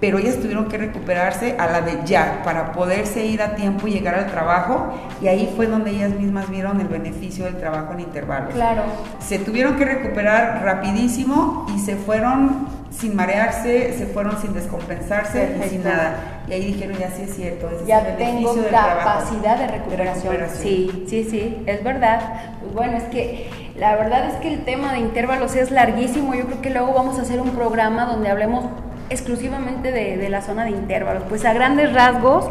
pero 0.00 0.18
ellas 0.18 0.38
tuvieron 0.40 0.66
que 0.66 0.78
recuperarse 0.78 1.54
a 1.60 1.66
la 1.66 1.80
de 1.82 2.00
ya 2.04 2.40
para 2.42 2.72
poderse 2.72 3.24
ir 3.24 3.40
a 3.40 3.54
tiempo 3.54 3.86
y 3.86 3.92
llegar 3.92 4.16
al 4.16 4.26
trabajo 4.32 4.92
y 5.20 5.28
ahí 5.28 5.52
fue 5.54 5.68
donde 5.68 5.92
ellas 5.92 6.10
mismas 6.10 6.50
vieron 6.50 6.80
el 6.80 6.88
beneficio 6.88 7.44
del 7.44 7.56
trabajo 7.58 7.92
en 7.92 8.00
intervalos. 8.00 8.52
Claro. 8.52 8.82
Se 9.20 9.38
tuvieron 9.38 9.76
que 9.76 9.84
recuperar 9.84 10.62
rapidísimo 10.64 11.66
y 11.72 11.78
se 11.78 11.94
fueron 11.94 12.66
sin 12.92 13.16
marearse, 13.16 13.94
se 13.96 14.06
fueron 14.06 14.40
sin 14.40 14.52
descompensarse 14.54 15.56
y 15.64 15.68
sin 15.68 15.82
nada. 15.84 16.42
Y 16.48 16.52
ahí 16.52 16.64
dijeron, 16.66 16.96
ya 16.98 17.10
sí 17.10 17.22
es 17.22 17.34
cierto, 17.34 17.68
ese 17.70 17.86
Ya 17.86 18.16
tengo 18.16 18.54
del 18.54 18.66
trabajo". 18.66 18.98
capacidad 18.98 19.56
de 19.58 19.66
recuperación. 19.68 20.32
recuperación. 20.34 20.62
Sí, 20.62 21.04
sí, 21.08 21.24
sí, 21.30 21.62
es 21.66 21.82
verdad. 21.82 22.20
Pues 22.60 22.74
bueno, 22.74 22.96
es 22.98 23.04
que 23.04 23.48
la 23.78 23.96
verdad 23.96 24.26
es 24.28 24.34
que 24.34 24.52
el 24.52 24.64
tema 24.64 24.92
de 24.92 24.98
intervalos 24.98 25.56
es 25.56 25.70
larguísimo. 25.70 26.34
Yo 26.34 26.44
creo 26.46 26.60
que 26.60 26.70
luego 26.70 26.92
vamos 26.92 27.18
a 27.18 27.22
hacer 27.22 27.40
un 27.40 27.50
programa 27.50 28.04
donde 28.06 28.28
hablemos 28.28 28.64
exclusivamente 29.10 29.92
de, 29.92 30.16
de 30.16 30.28
la 30.28 30.42
zona 30.42 30.64
de 30.64 30.70
intervalos. 30.70 31.24
Pues 31.28 31.44
a 31.44 31.52
grandes 31.52 31.92
rasgos, 31.92 32.46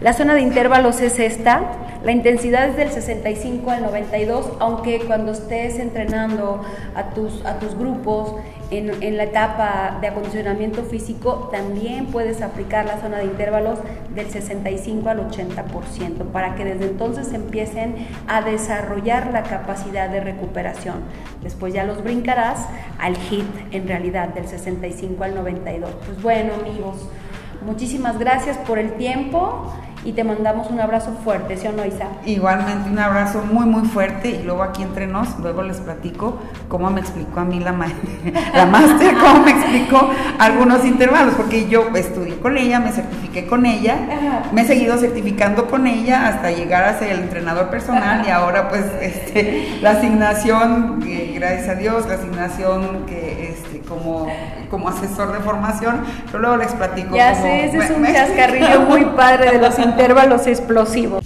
la 0.00 0.12
zona 0.12 0.34
de 0.34 0.40
intervalos 0.40 1.00
es 1.00 1.18
esta. 1.18 1.62
La 2.04 2.12
intensidad 2.12 2.68
es 2.68 2.76
del 2.76 2.90
65 2.90 3.70
al 3.70 3.82
92, 3.82 4.52
aunque 4.60 5.00
cuando 5.06 5.32
estés 5.32 5.78
entrenando 5.78 6.60
a 6.94 7.10
tus, 7.14 7.44
a 7.46 7.58
tus 7.58 7.74
grupos 7.78 8.34
en, 8.70 9.16
la 9.16 9.24
etapa 9.24 9.98
de 10.00 10.08
acondicionamiento 10.08 10.82
físico, 10.84 11.48
también 11.52 12.06
puedes 12.06 12.42
aplicar 12.42 12.86
la 12.86 13.00
zona 13.00 13.18
de 13.18 13.24
intervalos 13.24 13.78
del 14.14 14.30
65 14.30 15.08
al 15.08 15.30
80%, 15.30 16.24
para 16.32 16.54
que 16.54 16.64
desde 16.64 16.86
entonces 16.86 17.32
empiecen 17.32 18.06
a 18.26 18.42
desarrollar 18.42 19.32
la 19.32 19.42
capacidad 19.42 20.08
de 20.08 20.20
recuperación. 20.20 21.02
Después 21.42 21.74
ya 21.74 21.84
los 21.84 22.02
brincarás 22.02 22.66
al 22.98 23.16
HIT, 23.16 23.46
en 23.72 23.86
realidad, 23.86 24.28
del 24.28 24.46
65 24.46 25.22
al 25.24 25.34
92. 25.34 25.90
Pues 26.06 26.22
bueno, 26.22 26.54
amigos, 26.54 27.08
muchísimas 27.64 28.18
gracias 28.18 28.56
por 28.58 28.78
el 28.78 28.94
tiempo 28.94 29.72
y 30.04 30.12
te 30.12 30.22
mandamos 30.22 30.70
un 30.70 30.80
abrazo 30.80 31.12
fuerte, 31.24 31.56
¿sí 31.56 31.66
o 31.66 31.72
no, 31.72 31.84
Isa? 31.84 32.08
Igualmente 32.26 32.90
un 32.90 32.98
abrazo 32.98 33.42
muy 33.50 33.64
muy 33.64 33.88
fuerte 33.88 34.28
y 34.28 34.42
luego 34.42 34.62
aquí 34.62 34.82
entre 34.82 35.06
nos, 35.06 35.38
luego 35.38 35.62
les 35.62 35.78
platico 35.78 36.38
cómo 36.68 36.90
me 36.90 37.00
explicó 37.00 37.40
a 37.40 37.44
mí 37.44 37.58
la, 37.58 37.72
la 38.54 38.66
máster, 38.66 39.14
cómo 39.14 39.44
me 39.44 39.50
explicó 39.52 40.10
algunos 40.38 40.84
intervalos, 40.84 41.34
porque 41.34 41.68
yo 41.68 41.88
estudié 41.94 42.38
con 42.38 42.58
ella, 42.58 42.80
me 42.80 42.92
certifiqué 42.92 43.46
con 43.46 43.64
ella, 43.64 43.96
me 44.52 44.62
he 44.62 44.66
seguido 44.66 44.98
certificando 44.98 45.66
con 45.68 45.86
ella 45.86 46.28
hasta 46.28 46.50
llegar 46.50 46.84
a 46.84 46.98
ser 46.98 47.10
el 47.10 47.20
entrenador 47.20 47.70
personal 47.70 48.26
y 48.26 48.30
ahora 48.30 48.68
pues 48.68 48.84
este, 49.00 49.78
la 49.80 49.92
asignación, 49.92 51.02
eh, 51.06 51.32
gracias 51.34 51.68
a 51.68 51.74
Dios, 51.76 52.06
la 52.06 52.14
asignación 52.14 53.06
que 53.06 53.50
este, 53.50 53.80
como, 53.88 54.26
como 54.70 54.88
asesor 54.88 55.32
de 55.32 55.40
formación, 55.40 56.00
pero 56.26 56.40
luego 56.40 56.56
les 56.58 56.72
platico. 56.72 57.14
Ya 57.14 57.34
sé, 57.34 57.66
ese 57.66 57.78
es 57.78 57.90
un 57.90 58.04
chascarrillo 58.04 58.82
muy 58.82 59.04
padre 59.06 59.52
de 59.52 59.58
los 59.58 59.78
intervalos 59.94 60.48
explosivos. 60.48 61.24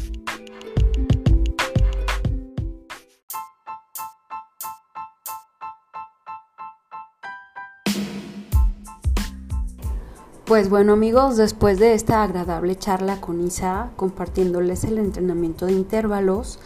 Pues 10.44 10.68
bueno 10.68 10.92
amigos, 10.92 11.38
después 11.38 11.78
de 11.78 11.94
esta 11.94 12.22
agradable 12.22 12.76
charla 12.76 13.22
con 13.22 13.40
Isa, 13.40 13.88
compartiéndoles 13.96 14.84
el 14.84 14.98
entrenamiento 14.98 15.64
de 15.64 15.72
intervalos, 15.72 16.58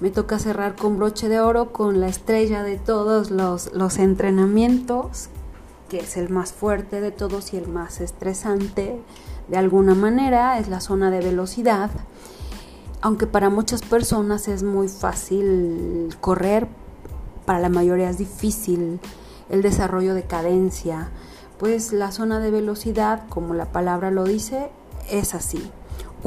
me 0.00 0.10
toca 0.10 0.38
cerrar 0.38 0.76
con 0.76 0.98
broche 0.98 1.30
de 1.30 1.40
oro 1.40 1.72
con 1.72 1.98
la 1.98 2.08
estrella 2.08 2.62
de 2.62 2.76
todos 2.76 3.30
los, 3.30 3.72
los 3.72 3.98
entrenamientos, 3.98 5.30
que 5.88 6.00
es 6.00 6.18
el 6.18 6.28
más 6.28 6.52
fuerte 6.52 7.00
de 7.00 7.10
todos 7.10 7.54
y 7.54 7.56
el 7.56 7.68
más 7.68 8.02
estresante 8.02 9.00
de 9.48 9.56
alguna 9.56 9.94
manera, 9.94 10.58
es 10.58 10.68
la 10.68 10.80
zona 10.80 11.10
de 11.10 11.20
velocidad. 11.20 11.90
Aunque 13.00 13.26
para 13.26 13.50
muchas 13.50 13.82
personas 13.82 14.48
es 14.48 14.62
muy 14.62 14.88
fácil 14.88 16.16
correr, 16.20 16.66
para 17.44 17.60
la 17.60 17.68
mayoría 17.68 18.10
es 18.10 18.18
difícil 18.18 19.00
el 19.48 19.62
desarrollo 19.62 20.14
de 20.14 20.24
cadencia, 20.24 21.10
pues 21.58 21.92
la 21.92 22.10
zona 22.10 22.40
de 22.40 22.50
velocidad, 22.50 23.22
como 23.28 23.54
la 23.54 23.66
palabra 23.66 24.10
lo 24.10 24.24
dice, 24.24 24.70
es 25.08 25.34
así 25.34 25.70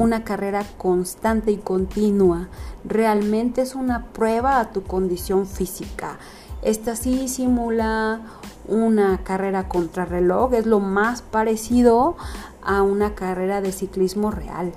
una 0.00 0.24
carrera 0.24 0.64
constante 0.78 1.52
y 1.52 1.58
continua. 1.58 2.48
Realmente 2.84 3.60
es 3.60 3.74
una 3.74 4.06
prueba 4.06 4.58
a 4.58 4.70
tu 4.70 4.82
condición 4.82 5.46
física. 5.46 6.18
Esta 6.62 6.96
sí 6.96 7.28
simula 7.28 8.20
una 8.66 9.18
carrera 9.24 9.68
contrarreloj, 9.68 10.54
es 10.54 10.66
lo 10.66 10.80
más 10.80 11.22
parecido 11.22 12.16
a 12.62 12.82
una 12.82 13.14
carrera 13.14 13.60
de 13.60 13.72
ciclismo 13.72 14.30
real. 14.30 14.72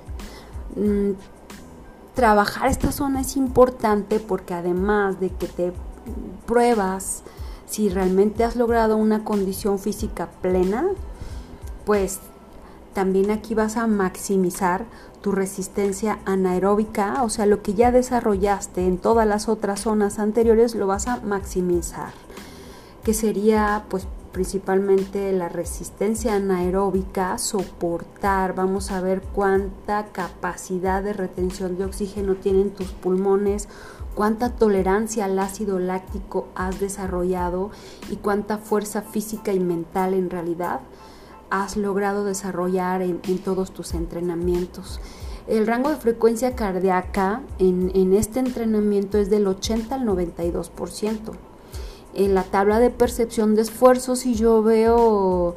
Mm, 0.76 1.12
trabajar 2.14 2.68
esta 2.68 2.92
zona 2.92 3.20
es 3.20 3.36
importante 3.36 4.20
porque 4.20 4.54
además 4.54 5.20
de 5.20 5.30
que 5.30 5.46
te 5.46 5.72
pruebas 6.46 7.22
si 7.66 7.88
realmente 7.88 8.44
has 8.44 8.56
logrado 8.56 8.96
una 8.96 9.24
condición 9.24 9.78
física 9.78 10.28
plena, 10.42 10.86
pues 11.84 12.20
también 12.92 13.30
aquí 13.30 13.54
vas 13.54 13.76
a 13.76 13.86
maximizar 13.86 14.84
tu 15.20 15.32
resistencia 15.32 16.18
anaeróbica, 16.24 17.22
o 17.22 17.30
sea, 17.30 17.46
lo 17.46 17.62
que 17.62 17.74
ya 17.74 17.90
desarrollaste 17.90 18.86
en 18.86 18.98
todas 18.98 19.26
las 19.26 19.48
otras 19.48 19.80
zonas 19.80 20.18
anteriores 20.18 20.74
lo 20.74 20.86
vas 20.86 21.08
a 21.08 21.20
maximizar, 21.20 22.12
que 23.02 23.14
sería 23.14 23.84
pues 23.88 24.06
principalmente 24.34 25.32
la 25.32 25.48
resistencia 25.48 26.34
anaeróbica, 26.34 27.38
soportar, 27.38 28.54
vamos 28.54 28.90
a 28.90 29.00
ver 29.00 29.22
cuánta 29.22 30.06
capacidad 30.06 31.02
de 31.02 31.12
retención 31.12 31.78
de 31.78 31.84
oxígeno 31.84 32.34
tienen 32.34 32.70
tus 32.70 32.88
pulmones, 32.88 33.68
cuánta 34.14 34.50
tolerancia 34.50 35.24
al 35.24 35.38
ácido 35.38 35.78
láctico 35.78 36.48
has 36.56 36.80
desarrollado 36.80 37.70
y 38.10 38.16
cuánta 38.16 38.58
fuerza 38.58 39.02
física 39.02 39.52
y 39.52 39.60
mental 39.60 40.14
en 40.14 40.28
realidad 40.28 40.80
has 41.48 41.76
logrado 41.76 42.24
desarrollar 42.24 43.02
en, 43.02 43.20
todos 43.38 43.72
tus 43.72 43.94
entrenamientos. 43.94 45.00
El 45.46 45.66
rango 45.68 45.90
de 45.90 45.96
frecuencia 45.96 46.56
cardíaca 46.56 47.42
en, 47.60 48.12
este 48.14 48.40
entrenamiento 48.40 49.16
es 49.16 49.30
del 49.30 49.46
80 49.46 49.94
al 49.94 50.06
92%. 50.06 51.53
En 52.14 52.34
la 52.34 52.44
tabla 52.44 52.78
de 52.78 52.90
percepción 52.90 53.54
de 53.54 53.62
esfuerzo, 53.62 54.14
si 54.14 54.34
yo 54.34 54.62
veo 54.62 55.56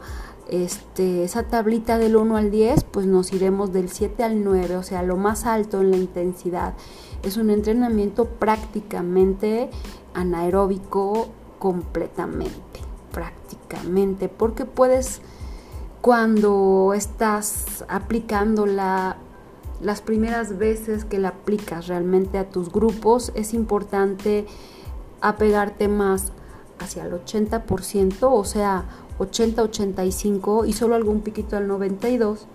este, 0.49 1.23
esa 1.23 1.43
tablita 1.43 1.97
del 1.97 2.15
1 2.15 2.37
al 2.37 2.51
10, 2.51 2.85
pues 2.85 3.05
nos 3.05 3.33
iremos 3.33 3.73
del 3.73 3.89
7 3.89 4.23
al 4.23 4.43
9, 4.43 4.77
o 4.77 4.83
sea, 4.83 5.03
lo 5.03 5.17
más 5.17 5.45
alto 5.45 5.81
en 5.81 5.91
la 5.91 5.97
intensidad. 5.97 6.73
Es 7.23 7.37
un 7.37 7.49
entrenamiento 7.49 8.25
prácticamente 8.25 9.69
anaeróbico 10.13 11.27
completamente, 11.59 12.79
prácticamente, 13.11 14.29
porque 14.29 14.65
puedes 14.65 15.21
cuando 16.01 16.93
estás 16.95 17.83
aplicando 17.89 18.65
las 18.65 20.01
primeras 20.05 20.57
veces 20.57 21.03
que 21.03 21.19
la 21.19 21.29
aplicas 21.29 21.87
realmente 21.87 22.37
a 22.37 22.49
tus 22.49 22.71
grupos, 22.71 23.31
es 23.35 23.53
importante 23.53 24.45
apegarte 25.19 25.87
más 25.87 26.31
hacia 26.79 27.05
el 27.05 27.13
80%, 27.13 28.17
o 28.21 28.43
sea, 28.43 28.85
80-85 29.19 30.67
y 30.67 30.73
solo 30.73 30.95
algún 30.95 31.21
piquito 31.21 31.57
al 31.57 31.67
92. 31.67 32.45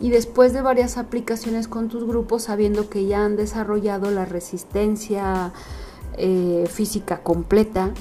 Y 0.00 0.10
después 0.10 0.52
de 0.52 0.62
varias 0.62 0.96
aplicaciones 0.96 1.66
con 1.66 1.88
tus 1.88 2.04
grupos, 2.04 2.44
sabiendo 2.44 2.88
que 2.88 3.06
ya 3.06 3.24
han 3.24 3.36
desarrollado 3.36 4.10
la 4.10 4.24
resistencia 4.24 5.52
eh, 6.16 6.68
física 6.70 7.22
completa, 7.22 7.92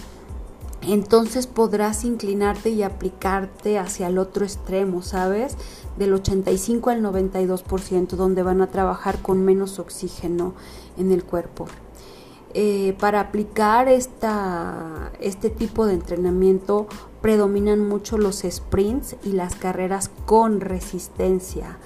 entonces 0.84 1.48
podrás 1.48 2.04
inclinarte 2.04 2.70
y 2.70 2.84
aplicarte 2.84 3.80
hacia 3.80 4.08
el 4.08 4.20
otro 4.20 4.46
extremo, 4.46 5.02
¿sabes? 5.02 5.58
Del 5.98 6.14
85 6.14 6.92
al 6.92 7.02
92%, 7.02 8.10
donde 8.10 8.44
van 8.44 8.62
a 8.62 8.68
trabajar 8.68 9.22
con 9.22 9.44
menos 9.44 9.80
oxígeno 9.80 10.54
en 10.98 11.12
el 11.12 11.24
cuerpo. 11.24 11.66
Eh, 12.60 12.96
para 13.00 13.20
aplicar 13.20 13.88
este 13.88 15.50
tipo 15.52 15.86
de 15.86 15.94
entrenamiento 15.94 16.88
predominan 17.22 17.88
mucho 17.88 18.18
los 18.18 18.38
sprints 18.50 19.16
y 19.24 19.34
las 19.34 19.54
carreras 19.54 20.10
con 20.26 20.60
resistencia. 20.60 21.78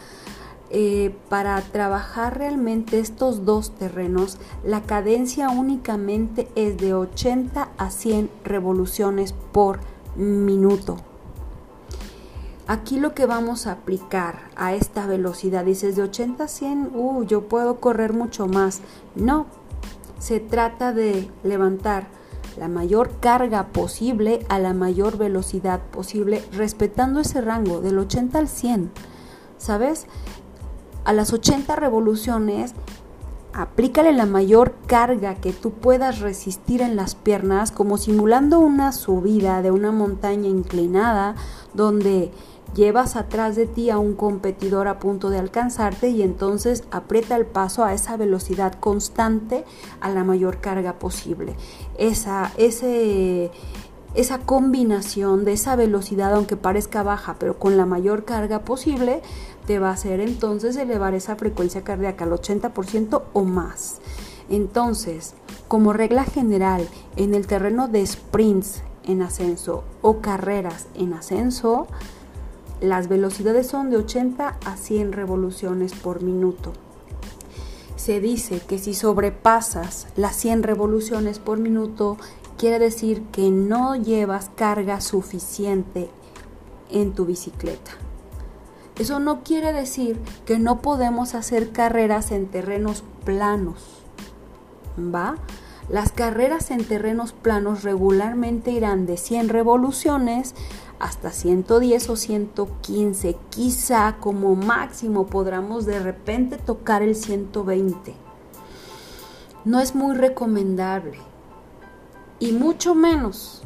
Eh, 0.70 1.14
para 1.28 1.60
trabajar 1.60 2.38
realmente 2.38 3.00
estos 3.00 3.44
dos 3.44 3.72
terrenos, 3.72 4.38
la 4.64 4.84
cadencia 4.84 5.50
únicamente 5.50 6.48
es 6.56 6.78
de 6.78 6.94
80 6.94 7.68
a 7.78 7.90
100 7.90 8.30
revoluciones 8.46 9.36
por 9.52 9.82
minuto. 10.16 10.96
Aquí 12.68 12.98
lo 12.98 13.14
que 13.14 13.26
vamos 13.26 13.68
a 13.68 13.74
aplicar 13.74 14.44
a 14.56 14.74
esta 14.74 15.06
velocidad, 15.06 15.66
dices 15.66 15.98
de 15.98 16.04
80 16.04 16.46
a 16.46 16.48
100, 16.48 16.92
uh, 16.94 17.24
yo 17.26 17.50
puedo 17.50 17.82
correr 17.82 18.14
mucho 18.14 18.48
más. 18.48 18.80
No, 19.16 19.48
se 20.22 20.40
trata 20.40 20.94
de 20.94 21.30
levantar 21.44 22.08
la 22.58 22.68
mayor 22.68 23.20
carga 23.20 23.68
posible 23.68 24.46
a 24.48 24.60
la 24.60 24.74
mayor 24.74 25.18
velocidad 25.18 25.82
posible, 25.92 26.44
respetando 26.54 27.20
ese 27.20 27.42
rango 27.42 27.82
del 27.82 27.98
80 27.98 28.40
al 28.40 28.48
100. 28.48 28.92
¿Sabes? 29.58 30.08
a 31.04 31.14
las 31.14 31.34
80 31.34 31.76
revoluciones, 31.76 32.74
aplícale 33.54 34.14
la 34.14 34.26
mayor 34.26 34.76
carga 34.88 35.36
que 35.36 35.52
tú 35.52 35.72
puedas 35.72 36.20
resistir 36.20 36.82
en 36.82 36.96
las 36.96 37.16
piernas, 37.16 37.72
como 37.72 37.98
simulando 37.98 38.60
una 38.60 38.92
subida 38.92 39.62
de 39.62 39.72
una 39.72 39.92
montaña 39.92 40.48
inclinada 40.48 41.36
donde 41.74 42.32
llevas 42.74 43.16
atrás 43.16 43.56
de 43.56 43.68
ti 43.68 43.90
a 43.90 43.98
un 43.98 44.14
competidor 44.14 44.88
a 44.88 45.00
punto 45.00 45.30
de 45.30 45.40
alcanzarte 45.40 46.10
y 46.10 46.22
entonces 46.22 46.84
aprieta 46.92 47.36
el 47.36 47.46
paso 47.46 47.84
a 47.84 47.94
esa 47.94 48.18
velocidad 48.18 48.74
constante 48.80 49.66
a 50.00 50.10
la 50.10 50.24
mayor 50.24 50.60
carga 50.60 50.94
posible. 50.94 51.56
Esa, 51.98 52.52
ese, 52.58 53.52
esa 54.16 54.40
combinación 54.40 55.46
de 55.46 55.54
esa 55.54 55.76
velocidad, 55.76 56.34
aunque 56.34 56.56
parezca 56.56 57.04
baja, 57.04 57.36
pero 57.40 57.60
con 57.60 57.78
la 57.78 57.86
mayor 57.86 58.26
carga 58.26 58.60
posible, 58.60 59.22
te 59.66 59.80
va 59.80 59.90
a 59.90 59.94
hacer 59.94 60.20
entonces 60.20 60.76
elevar 60.78 61.14
esa 61.14 61.36
frecuencia 61.36 61.84
cardíaca 61.84 62.26
al 62.26 62.32
80% 62.32 63.22
o 63.34 63.44
más. 63.44 64.00
Entonces, 64.50 65.34
como 65.68 65.94
regla 65.94 66.26
general, 66.26 66.88
en 67.16 67.34
el 67.34 67.48
terreno 67.48 67.88
de 67.88 68.06
sprints 68.06 68.84
en 69.06 69.22
ascenso 69.22 69.84
o 70.02 70.20
carreras 70.20 70.88
en 70.96 71.14
ascenso, 71.14 71.88
las 72.82 73.08
velocidades 73.08 73.68
son 73.68 73.92
de 73.92 73.98
80 73.98 74.58
a 74.66 74.76
100 74.76 75.14
revoluciones 75.14 75.94
por 75.94 76.24
minuto. 76.24 76.74
Se 77.96 78.20
dice 78.20 78.60
que 78.60 78.80
si 78.80 78.96
sobrepasas 78.96 80.08
las 80.16 80.36
100 80.36 80.64
revoluciones 80.64 81.38
por 81.38 81.60
minuto, 81.60 82.18
quiere 82.58 82.80
decir 82.80 83.22
que 83.32 83.52
no 83.52 83.96
llevas 83.96 84.50
carga 84.56 85.00
suficiente 85.00 86.10
en 86.90 87.14
tu 87.14 87.26
bicicleta. 87.26 87.92
Eso 88.98 89.20
no 89.20 89.44
quiere 89.44 89.74
decir 89.74 90.20
que 90.46 90.58
no 90.58 90.82
podemos 90.82 91.36
hacer 91.36 91.72
carreras 91.72 92.32
en 92.32 92.48
terrenos 92.48 93.04
planos. 93.24 94.02
¿Va? 94.98 95.36
Las 95.90 96.12
carreras 96.12 96.72
en 96.72 96.84
terrenos 96.84 97.34
planos 97.34 97.84
regularmente 97.84 98.72
irán 98.72 99.06
de 99.06 99.18
100 99.18 99.50
revoluciones 99.50 100.56
hasta 101.02 101.32
110 101.32 102.10
o 102.10 102.16
115. 102.16 103.36
Quizá 103.50 104.18
como 104.20 104.56
máximo 104.56 105.26
podamos 105.26 105.86
de 105.86 106.00
repente 106.00 106.58
tocar 106.58 107.02
el 107.02 107.16
120. 107.16 108.14
No 109.66 109.80
es 109.80 109.96
muy 109.96 110.16
recomendable. 110.16 111.18
Y 112.40 112.54
mucho 112.54 112.94
menos 112.96 113.64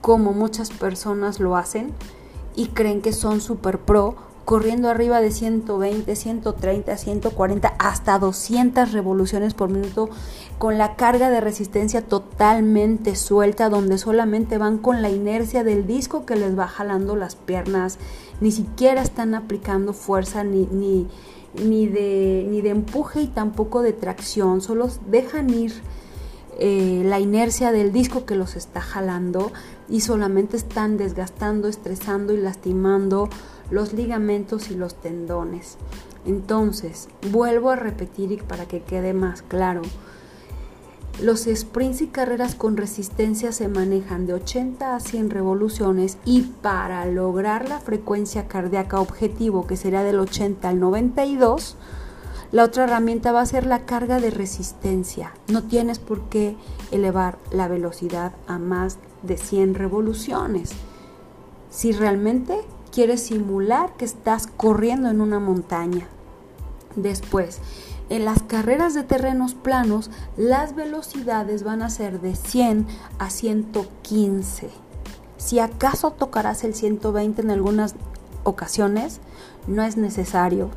como 0.00 0.32
muchas 0.32 0.70
personas 0.70 1.40
lo 1.40 1.56
hacen 1.56 1.94
y 2.56 2.68
creen 2.68 3.00
que 3.00 3.12
son 3.12 3.40
super 3.40 3.78
pro 3.78 4.16
corriendo 4.46 4.88
arriba 4.88 5.20
de 5.20 5.32
120, 5.32 6.14
130, 6.14 6.96
140, 6.96 7.74
hasta 7.80 8.18
200 8.20 8.92
revoluciones 8.92 9.54
por 9.54 9.70
minuto, 9.70 10.08
con 10.58 10.78
la 10.78 10.94
carga 10.94 11.30
de 11.30 11.40
resistencia 11.40 12.00
totalmente 12.00 13.16
suelta, 13.16 13.68
donde 13.68 13.98
solamente 13.98 14.56
van 14.56 14.78
con 14.78 15.02
la 15.02 15.10
inercia 15.10 15.64
del 15.64 15.84
disco 15.88 16.24
que 16.24 16.36
les 16.36 16.56
va 16.56 16.68
jalando 16.68 17.16
las 17.16 17.34
piernas, 17.34 17.98
ni 18.40 18.52
siquiera 18.52 19.02
están 19.02 19.34
aplicando 19.34 19.92
fuerza 19.92 20.44
ni, 20.44 20.66
ni, 20.66 21.08
ni, 21.64 21.88
de, 21.88 22.46
ni 22.48 22.60
de 22.60 22.70
empuje 22.70 23.22
y 23.22 23.26
tampoco 23.26 23.82
de 23.82 23.94
tracción, 23.94 24.60
solo 24.60 24.88
dejan 25.10 25.50
ir 25.50 25.72
eh, 26.58 27.02
la 27.04 27.20
inercia 27.20 27.72
del 27.72 27.92
disco 27.92 28.24
que 28.24 28.34
los 28.34 28.56
está 28.56 28.80
jalando 28.80 29.52
y 29.88 30.00
solamente 30.00 30.56
están 30.56 30.96
desgastando, 30.96 31.68
estresando 31.68 32.32
y 32.32 32.38
lastimando 32.38 33.28
los 33.70 33.92
ligamentos 33.92 34.70
y 34.70 34.74
los 34.74 34.94
tendones. 34.94 35.76
Entonces, 36.24 37.08
vuelvo 37.30 37.70
a 37.70 37.76
repetir 37.76 38.32
y 38.32 38.36
para 38.38 38.66
que 38.66 38.82
quede 38.82 39.12
más 39.12 39.42
claro, 39.42 39.82
los 41.20 41.44
sprints 41.44 42.02
y 42.02 42.08
carreras 42.08 42.54
con 42.54 42.76
resistencia 42.76 43.50
se 43.50 43.68
manejan 43.68 44.26
de 44.26 44.34
80 44.34 44.96
a 44.96 45.00
100 45.00 45.30
revoluciones 45.30 46.18
y 46.26 46.42
para 46.42 47.06
lograr 47.06 47.68
la 47.70 47.80
frecuencia 47.80 48.48
cardíaca 48.48 49.00
objetivo 49.00 49.66
que 49.66 49.76
será 49.76 50.02
del 50.04 50.18
80 50.18 50.68
al 50.68 50.78
92, 50.78 51.76
la 52.56 52.64
otra 52.64 52.84
herramienta 52.84 53.32
va 53.32 53.42
a 53.42 53.46
ser 53.46 53.66
la 53.66 53.84
carga 53.84 54.18
de 54.18 54.30
resistencia. 54.30 55.34
No 55.48 55.64
tienes 55.64 55.98
por 55.98 56.30
qué 56.30 56.56
elevar 56.90 57.36
la 57.50 57.68
velocidad 57.68 58.32
a 58.46 58.58
más 58.58 58.96
de 59.22 59.36
100 59.36 59.74
revoluciones. 59.74 60.70
Si 61.68 61.92
realmente 61.92 62.58
quieres 62.90 63.24
simular 63.24 63.94
que 63.98 64.06
estás 64.06 64.46
corriendo 64.46 65.10
en 65.10 65.20
una 65.20 65.38
montaña. 65.38 66.08
Después, 66.94 67.58
en 68.08 68.24
las 68.24 68.42
carreras 68.42 68.94
de 68.94 69.02
terrenos 69.02 69.54
planos, 69.54 70.10
las 70.38 70.74
velocidades 70.74 71.62
van 71.62 71.82
a 71.82 71.90
ser 71.90 72.22
de 72.22 72.34
100 72.36 72.86
a 73.18 73.28
115. 73.28 74.70
Si 75.36 75.58
acaso 75.58 76.12
tocarás 76.12 76.64
el 76.64 76.74
120 76.74 77.42
en 77.42 77.50
algunas 77.50 77.96
ocasiones, 78.44 79.20
no 79.66 79.82
es 79.82 79.98
necesario. 79.98 80.70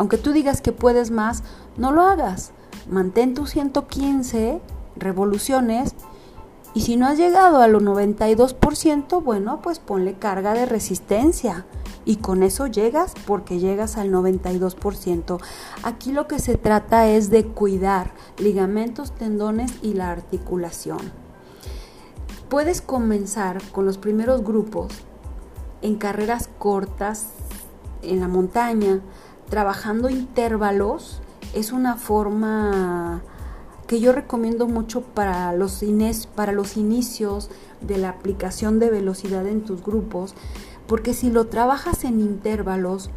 Aunque 0.00 0.16
tú 0.16 0.32
digas 0.32 0.62
que 0.62 0.72
puedes 0.72 1.10
más, 1.10 1.42
no 1.76 1.92
lo 1.92 2.00
hagas. 2.00 2.52
Mantén 2.88 3.34
tus 3.34 3.50
115 3.50 4.62
revoluciones 4.96 5.94
y 6.72 6.80
si 6.80 6.96
no 6.96 7.06
has 7.06 7.18
llegado 7.18 7.60
a 7.60 7.68
los 7.68 7.82
92%, 7.82 9.22
bueno, 9.22 9.60
pues 9.60 9.78
ponle 9.78 10.14
carga 10.14 10.54
de 10.54 10.64
resistencia 10.64 11.66
y 12.06 12.16
con 12.16 12.42
eso 12.42 12.66
llegas 12.66 13.12
porque 13.26 13.58
llegas 13.58 13.98
al 13.98 14.10
92%. 14.10 15.38
Aquí 15.82 16.12
lo 16.12 16.26
que 16.26 16.38
se 16.38 16.56
trata 16.56 17.06
es 17.06 17.28
de 17.28 17.44
cuidar 17.44 18.14
ligamentos, 18.38 19.12
tendones 19.12 19.70
y 19.82 19.92
la 19.92 20.12
articulación. 20.12 21.12
Puedes 22.48 22.80
comenzar 22.80 23.60
con 23.70 23.84
los 23.84 23.98
primeros 23.98 24.44
grupos 24.44 24.94
en 25.82 25.96
carreras 25.96 26.48
cortas 26.58 27.26
en 28.02 28.20
la 28.20 28.28
montaña, 28.28 29.02
trabajando 29.50 30.08
intervalos, 30.08 31.20
es 31.54 31.72
una 31.72 31.96
forma 31.96 33.20
que 33.86 34.00
yo 34.00 34.12
recomiendo 34.12 34.68
mucho 34.68 35.02
para 35.02 35.52
los, 35.52 35.82
para 36.36 36.52
los 36.52 36.76
inicios 36.76 37.50
de 37.80 37.98
la 37.98 38.10
aplicación 38.10 38.78
de 38.78 38.88
velocidad 38.88 39.46
en 39.46 39.62
tus 39.62 39.82
grupos, 39.82 40.34
porque 40.86 41.12
si 41.12 41.30
lo 41.30 41.48
trabajas 41.48 42.04
en 42.04 42.20
intervalos, 42.20 43.10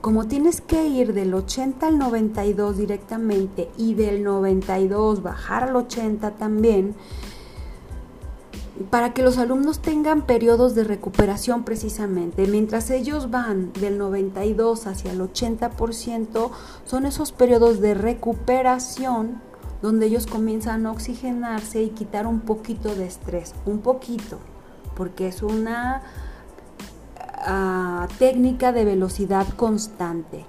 como 0.00 0.26
tienes 0.26 0.60
que 0.60 0.86
ir 0.86 1.14
del 1.14 1.34
80 1.34 1.86
al 1.86 1.98
92 1.98 2.76
directamente 2.76 3.70
y 3.76 3.94
del 3.94 4.22
92 4.22 5.22
bajar 5.22 5.64
al 5.64 5.76
80 5.76 6.32
también, 6.32 6.94
para 8.90 9.14
que 9.14 9.22
los 9.22 9.38
alumnos 9.38 9.78
tengan 9.78 10.22
periodos 10.22 10.74
de 10.74 10.84
recuperación 10.84 11.64
precisamente. 11.64 12.46
Mientras 12.46 12.90
ellos 12.90 13.30
van 13.30 13.72
del 13.72 13.98
92 13.98 14.86
hacia 14.86 15.12
el 15.12 15.20
80%, 15.20 16.50
son 16.84 17.06
esos 17.06 17.32
periodos 17.32 17.80
de 17.80 17.94
recuperación 17.94 19.40
donde 19.80 20.06
ellos 20.06 20.26
comienzan 20.26 20.86
a 20.86 20.92
oxigenarse 20.92 21.82
y 21.82 21.90
quitar 21.90 22.26
un 22.26 22.40
poquito 22.40 22.94
de 22.94 23.06
estrés, 23.06 23.54
un 23.66 23.80
poquito, 23.80 24.38
porque 24.96 25.28
es 25.28 25.42
una 25.42 26.02
ah, 27.46 28.08
técnica 28.18 28.72
de 28.72 28.86
velocidad 28.86 29.46
constante. 29.56 30.46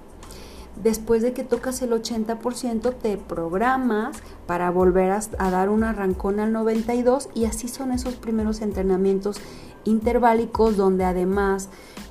Después 0.82 1.22
de 1.22 1.32
que 1.32 1.42
tocas 1.42 1.80
el 1.82 1.90
80%, 1.90 2.94
te 2.94 3.16
programas 3.16 4.18
para 4.46 4.70
volver 4.70 5.10
a, 5.10 5.50
dar 5.50 5.70
un 5.70 5.84
arrancón 5.84 6.38
al 6.38 6.52
92 6.52 7.30
y 7.34 7.46
así 7.46 7.68
son 7.68 7.92
esos 7.92 8.14
primeros 8.14 8.60
entrenamientos 8.60 9.38
interválicos 9.84 10.76
donde 10.76 11.04
además 11.04 11.70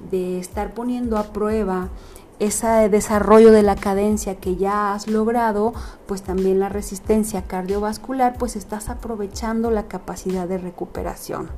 de 0.10 0.39
estar 0.39 0.73
poniendo 0.73 1.17
a 1.17 1.32
prueba 1.32 1.89
ese 2.39 2.89
desarrollo 2.89 3.51
de 3.51 3.63
la 3.63 3.75
cadencia 3.75 4.36
que 4.36 4.56
ya 4.56 4.93
has 4.93 5.08
logrado, 5.08 5.73
pues 6.06 6.21
también 6.21 6.60
la 6.60 6.67
resistencia 6.67 7.43
cardiovascular, 7.43 8.38
pues 8.38 8.56
estás 8.56 8.89
aprovechando 8.89 9.71
la 9.71 9.88
capacidad 9.88 10.47
de 10.47 10.58
recuperación. 10.58 11.49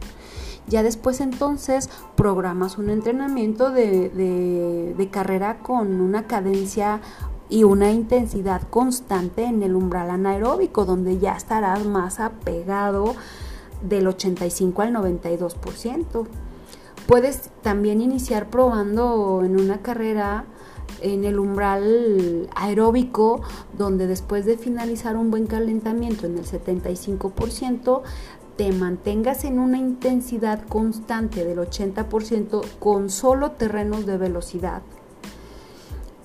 Ya 0.67 0.83
después 0.83 1.21
entonces 1.21 1.89
programas 2.15 2.77
un 2.77 2.89
entrenamiento 2.89 3.71
de, 3.71 4.09
de, 4.09 5.09
carrera 5.09 5.59
con 5.59 6.01
una 6.01 6.27
cadencia 6.27 6.99
y 7.49 7.63
una 7.63 7.91
intensidad 7.91 8.61
constante 8.63 9.45
en 9.45 9.63
el 9.63 9.75
umbral 9.75 10.09
anaeróbico, 10.09 10.83
donde 10.83 11.19
ya 11.19 11.37
estarás 11.37 11.85
más 11.85 12.19
apegado 12.19 13.15
del 13.81 14.07
85 14.07 14.81
al 14.81 14.93
92%. 14.93 16.27
Puedes 17.07 17.49
también 17.61 18.01
iniciar 18.01 18.49
probando 18.49 19.43
en 19.45 19.57
una 19.57 19.81
carrera 19.81 20.43
en 21.01 21.23
el 21.25 21.39
umbral 21.39 22.49
aeróbico, 22.55 23.41
donde 23.77 24.07
después 24.07 24.45
de 24.45 24.57
finalizar 24.57 25.15
un 25.15 25.29
buen 25.31 25.47
calentamiento 25.47 26.25
en 26.25 26.37
el 26.37 26.45
75%, 26.45 28.01
te 28.57 28.71
mantengas 28.71 29.43
en 29.43 29.59
una 29.59 29.77
intensidad 29.77 30.65
constante 30.67 31.45
del 31.45 31.59
80% 31.59 32.65
con 32.79 33.09
solo 33.09 33.51
terrenos 33.51 34.05
de 34.05 34.17
velocidad. 34.17 34.81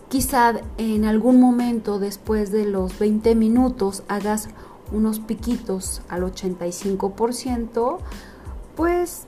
Quizá 0.09 0.55
en 0.79 1.05
algún 1.05 1.41
momento 1.41 1.99
después 1.99 2.51
de 2.51 2.67
los 2.67 2.99
20 2.99 3.35
minutos 3.35 4.03
hagas 4.09 4.49
unos 4.93 5.21
piquitos 5.21 6.03
al 6.09 6.23
85%, 6.23 7.99
pues 8.77 9.27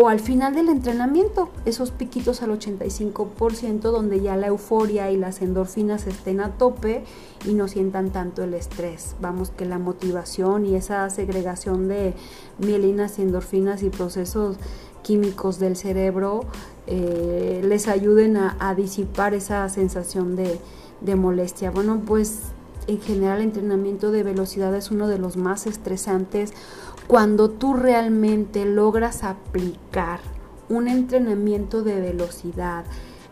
o 0.00 0.08
al 0.08 0.20
final 0.20 0.54
del 0.54 0.68
entrenamiento, 0.68 1.48
esos 1.64 1.90
piquitos 1.90 2.40
al 2.42 2.56
85% 2.56 3.80
donde 3.80 4.20
ya 4.20 4.36
la 4.36 4.46
euforia 4.46 5.10
y 5.10 5.16
las 5.16 5.42
endorfinas 5.42 6.06
estén 6.06 6.38
a 6.40 6.50
tope 6.50 7.02
y 7.44 7.54
no 7.54 7.66
sientan 7.66 8.10
tanto 8.10 8.44
el 8.44 8.54
estrés. 8.54 9.16
Vamos 9.20 9.50
que 9.50 9.64
la 9.64 9.80
motivación 9.80 10.66
y 10.66 10.76
esa 10.76 11.10
segregación 11.10 11.88
de 11.88 12.14
mielinas 12.58 13.18
y 13.18 13.22
endorfinas 13.22 13.82
y 13.82 13.90
procesos 13.90 14.58
químicos 15.02 15.58
del 15.58 15.74
cerebro 15.74 16.44
eh, 16.86 17.60
les 17.64 17.88
ayuden 17.88 18.36
a, 18.36 18.74
disipar 18.76 19.34
esa 19.34 19.68
sensación 19.68 20.36
de, 20.36 20.60
de 21.00 21.16
molestia. 21.16 21.72
Bueno, 21.72 22.02
pues 22.06 22.52
en 22.86 23.00
general 23.00 23.38
el 23.38 23.46
entrenamiento 23.46 24.12
de 24.12 24.22
velocidad 24.22 24.72
es 24.76 24.92
uno 24.92 25.08
de 25.08 25.18
los 25.18 25.36
más 25.36 25.66
estresantes 25.66 26.52
cuando 27.08 27.48
tú 27.48 27.72
realmente 27.72 28.66
logras 28.66 29.24
aplicar 29.24 30.20
un 30.68 30.88
entrenamiento 30.88 31.82
de 31.82 31.98
velocidad 32.02 32.84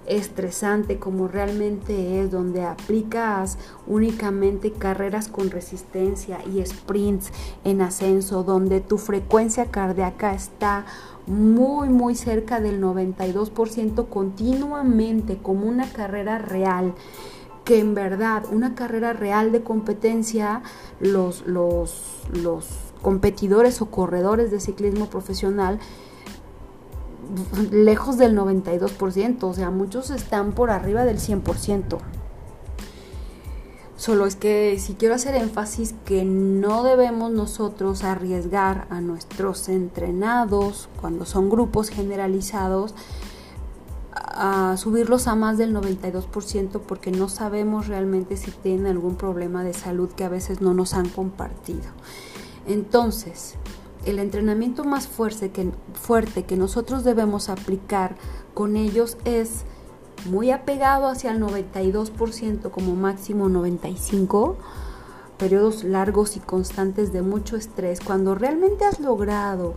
estresante 0.07 0.99
como 0.99 1.29
realmente 1.29 2.23
es, 2.23 2.31
donde 2.31 2.65
aplicas 2.65 3.59
únicamente 3.87 4.73
carreras 4.73 5.29
con 5.29 5.51
resistencia 5.51 6.39
y 6.47 6.65
sprints 6.65 7.31
en 7.65 7.83
ascenso, 7.83 8.45
donde 8.45 8.81
tu 8.81 8.97
frecuencia 8.97 9.67
cardíaca 9.67 10.33
está 10.33 10.87
muy 11.27 11.91
muy 11.91 12.15
cerca 12.15 12.61
del 12.61 12.81
92% 12.81 14.09
continuamente 14.09 15.37
como 15.37 15.67
una 15.67 15.93
carrera 15.93 16.39
real 16.39 16.95
que 17.65 17.81
en 17.81 17.95
verdad 17.95 18.45
una 18.53 18.75
carrera 18.77 19.13
real 19.13 19.51
de 19.51 19.63
competencia 19.63 20.63
los, 21.01 21.45
los, 21.47 22.23
los 22.33 22.86
competidores 23.03 23.81
o 23.83 23.87
corredores 23.87 24.51
de 24.51 24.61
ciclismo 24.61 25.07
profesional 25.07 25.79
lejos 27.71 28.19
del 28.19 28.37
92%, 28.37 29.43
o 29.45 29.55
sea, 29.55 29.71
muchos 29.71 30.11
están 30.11 30.53
por 30.53 30.71
arriba 30.71 31.05
del 31.05 31.19
100%. 31.19 31.99
Solo 33.97 34.27
es 34.27 34.37
que 34.37 34.79
si 34.79 34.95
quiero 34.95 35.15
hacer 35.15 35.35
énfasis 35.35 35.95
que 36.05 36.25
no 36.25 36.83
debemos 36.83 37.33
nosotros 37.33 38.05
arriesgar 38.05 38.87
a 38.91 39.01
nuestros 39.01 39.71
entrenados 39.71 40.91
cuando 41.01 41.25
son 41.25 41.49
grupos 41.49 41.89
generalizados 41.89 42.95
a 44.13 44.77
subirlos 44.77 45.29
a 45.29 45.35
más 45.35 45.57
del 45.57 45.75
92% 45.75 46.81
porque 46.87 47.11
no 47.11 47.29
sabemos 47.31 47.87
realmente 47.87 48.37
si 48.37 48.51
tienen 48.51 48.87
algún 48.87 49.17
problema 49.17 49.65
de 49.65 49.73
salud 49.73 50.11
que 50.11 50.25
a 50.25 50.29
veces 50.29 50.61
no 50.61 50.75
nos 50.75 50.93
han 50.93 51.09
compartido. 51.09 51.87
Entonces, 52.67 53.55
el 54.05 54.19
entrenamiento 54.19 54.85
más 54.85 55.09
fuerte 55.09 55.51
que, 55.51 55.71
fuerte 55.95 56.45
que 56.45 56.57
nosotros 56.57 57.05
debemos 57.05 57.49
aplicar 57.49 58.17
con 58.55 58.77
ellos 58.77 59.17
es 59.25 59.65
muy 60.31 60.51
apegado 60.51 61.09
hacia 61.09 61.31
el 61.33 61.41
92%, 61.41 62.71
como 62.71 62.97
máximo 62.97 63.49
95%, 63.49 64.57
periodos 65.39 65.85
largos 65.85 66.37
y 66.37 66.41
constantes 66.41 67.13
de 67.13 67.23
mucho 67.23 67.57
estrés. 67.57 68.01
Cuando 68.01 68.35
realmente 68.35 68.85
has 68.85 69.01
logrado 69.01 69.75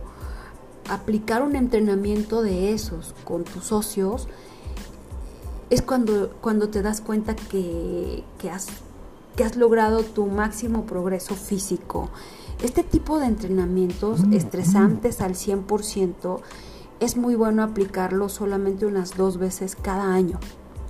aplicar 0.88 1.42
un 1.42 1.54
entrenamiento 1.54 2.42
de 2.42 2.72
esos 2.72 3.14
con 3.24 3.44
tus 3.44 3.64
socios, 3.64 4.26
es 5.68 5.82
cuando, 5.82 6.30
cuando 6.40 6.68
te 6.68 6.82
das 6.82 7.00
cuenta 7.00 7.36
que, 7.36 8.24
que, 8.38 8.50
has, 8.50 8.68
que 9.36 9.44
has 9.44 9.56
logrado 9.56 10.02
tu 10.02 10.26
máximo 10.26 10.84
progreso 10.86 11.34
físico 11.34 12.10
este 12.62 12.82
tipo 12.82 13.18
de 13.18 13.26
entrenamientos 13.26 14.26
mm, 14.26 14.34
estresantes 14.34 15.20
al 15.20 15.34
100% 15.34 16.40
es 17.00 17.16
muy 17.16 17.34
bueno 17.34 17.62
aplicarlo 17.62 18.28
solamente 18.28 18.86
unas 18.86 19.16
dos 19.16 19.38
veces 19.38 19.76
cada 19.76 20.12
año. 20.12 20.38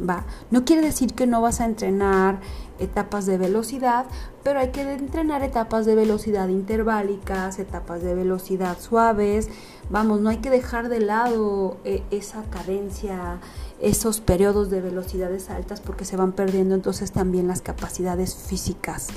¿va? 0.09 0.25
No 0.51 0.64
quiere 0.64 0.83
decir 0.83 1.14
que 1.14 1.27
no 1.27 1.41
vas 1.41 1.61
a 1.61 1.66
entrenar 1.66 2.41
etapas 2.79 3.27
de 3.27 3.39
velocidad, 3.39 4.07
pero 4.43 4.59
hay 4.59 4.71
que 4.71 4.81
entrenar 4.81 5.43
etapas 5.43 5.85
de 5.87 5.95
velocidad 5.95 6.49
interválicas, 6.49 7.59
etapas 7.59 8.03
de 8.03 8.14
velocidad 8.14 8.79
suaves. 8.81 9.49
Vamos, 9.91 10.21
no 10.21 10.31
hay 10.31 10.39
que 10.39 10.51
dejar 10.51 10.89
de 10.89 11.01
lado 11.01 11.77
eh, 11.85 12.03
esa 12.11 12.43
cadencia, 12.45 13.39
esos 13.81 14.21
periodos 14.21 14.71
de 14.71 14.81
velocidades 14.81 15.51
altas 15.51 15.81
porque 15.81 16.05
se 16.05 16.16
van 16.16 16.33
perdiendo 16.33 16.75
entonces 16.75 17.12
también 17.12 17.47
las 17.47 17.61
capacidades 17.61 18.35
físicas 18.35 19.09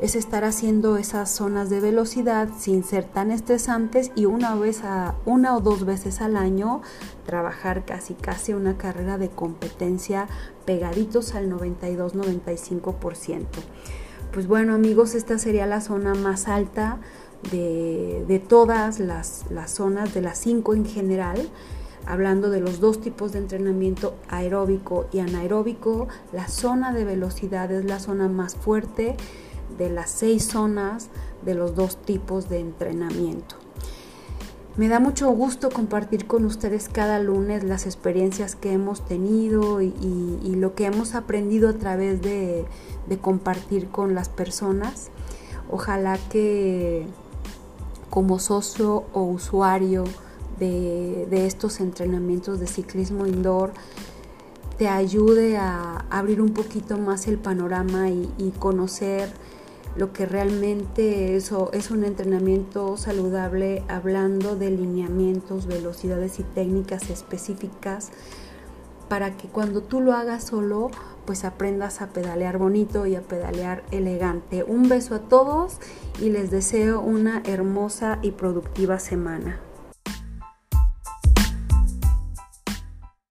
es 0.00 0.16
estar 0.16 0.44
haciendo 0.44 0.96
esas 0.96 1.30
zonas 1.30 1.68
de 1.68 1.80
velocidad 1.80 2.48
sin 2.58 2.84
ser 2.84 3.04
tan 3.04 3.30
estresantes 3.30 4.12
y 4.14 4.24
una 4.24 4.54
vez 4.54 4.82
a 4.82 5.14
una 5.26 5.54
o 5.56 5.60
dos 5.60 5.84
veces 5.84 6.22
al 6.22 6.36
año 6.36 6.80
trabajar 7.26 7.84
casi 7.84 8.14
casi 8.14 8.54
una 8.54 8.78
carrera 8.78 9.18
de 9.18 9.28
competencia 9.28 10.26
pegaditos 10.64 11.34
al 11.34 11.50
92-95%. 11.50 13.44
Pues 14.32 14.46
bueno 14.46 14.74
amigos, 14.74 15.14
esta 15.14 15.38
sería 15.38 15.66
la 15.66 15.82
zona 15.82 16.14
más 16.14 16.48
alta 16.48 16.98
de, 17.50 18.42
todas 18.48 19.00
las, 19.00 19.44
las 19.50 19.70
zonas, 19.70 20.14
de 20.14 20.22
las 20.22 20.38
cinco 20.38 20.74
en 20.74 20.86
general 20.86 21.50
hablando 22.06 22.48
de 22.48 22.60
los 22.60 22.80
dos 22.80 23.00
tipos 23.02 23.32
de 23.32 23.38
entrenamiento 23.40 24.14
aeróbico 24.28 25.06
y 25.12 25.18
anaeróbico, 25.18 26.08
la 26.32 26.48
zona 26.48 26.94
de 26.94 27.04
velocidad 27.04 27.70
es 27.70 27.84
la 27.84 28.00
zona 28.00 28.26
más 28.28 28.56
fuerte 28.56 29.16
de 29.78 29.90
las 29.90 30.10
seis 30.10 30.44
zonas 30.46 31.08
de 31.44 31.54
los 31.54 31.74
dos 31.74 31.96
tipos 31.96 32.48
de 32.48 32.60
entrenamiento. 32.60 33.56
Me 34.76 34.88
da 34.88 35.00
mucho 35.00 35.28
gusto 35.32 35.68
compartir 35.68 36.26
con 36.26 36.44
ustedes 36.44 36.88
cada 36.88 37.18
lunes 37.18 37.64
las 37.64 37.86
experiencias 37.86 38.54
que 38.54 38.72
hemos 38.72 39.04
tenido 39.04 39.82
y, 39.82 40.54
lo 40.56 40.74
que 40.74 40.86
hemos 40.86 41.14
aprendido 41.14 41.68
a 41.68 41.72
través 41.74 42.22
de, 42.22 42.64
compartir 43.20 43.88
con 43.88 44.14
las 44.14 44.28
personas. 44.28 45.10
Ojalá 45.70 46.18
que 46.30 47.06
como 48.10 48.38
socio 48.38 49.04
o 49.12 49.22
usuario 49.22 50.04
de, 50.58 51.46
estos 51.46 51.80
entrenamientos 51.80 52.60
de 52.60 52.66
ciclismo 52.66 53.26
indoor 53.26 53.72
te 54.78 54.88
ayude 54.88 55.58
a 55.58 56.06
abrir 56.10 56.40
un 56.40 56.54
poquito 56.54 56.96
más 56.96 57.26
el 57.26 57.38
panorama 57.38 58.08
y, 58.08 58.54
conocer 58.58 59.30
lo 60.00 60.14
que 60.14 60.24
realmente 60.24 61.36
eso 61.36 61.68
es 61.74 61.90
un 61.90 62.04
entrenamiento 62.04 62.96
saludable 62.96 63.84
hablando 63.86 64.56
de 64.56 64.70
lineamientos, 64.70 65.66
velocidades 65.66 66.40
y 66.40 66.42
técnicas 66.42 67.10
específicas 67.10 68.10
para 69.10 69.36
que 69.36 69.48
cuando 69.48 69.82
tú 69.82 70.00
lo 70.00 70.14
hagas 70.14 70.44
solo 70.44 70.90
pues 71.26 71.44
aprendas 71.44 72.00
a 72.00 72.14
pedalear 72.14 72.56
bonito 72.56 73.04
y 73.04 73.14
a 73.14 73.20
pedalear 73.20 73.84
elegante. 73.90 74.64
Un 74.64 74.88
beso 74.88 75.14
a 75.14 75.18
todos 75.18 75.76
y 76.18 76.30
les 76.30 76.50
deseo 76.50 77.02
una 77.02 77.42
hermosa 77.44 78.20
y 78.22 78.30
productiva 78.30 78.98
semana. 78.98 79.60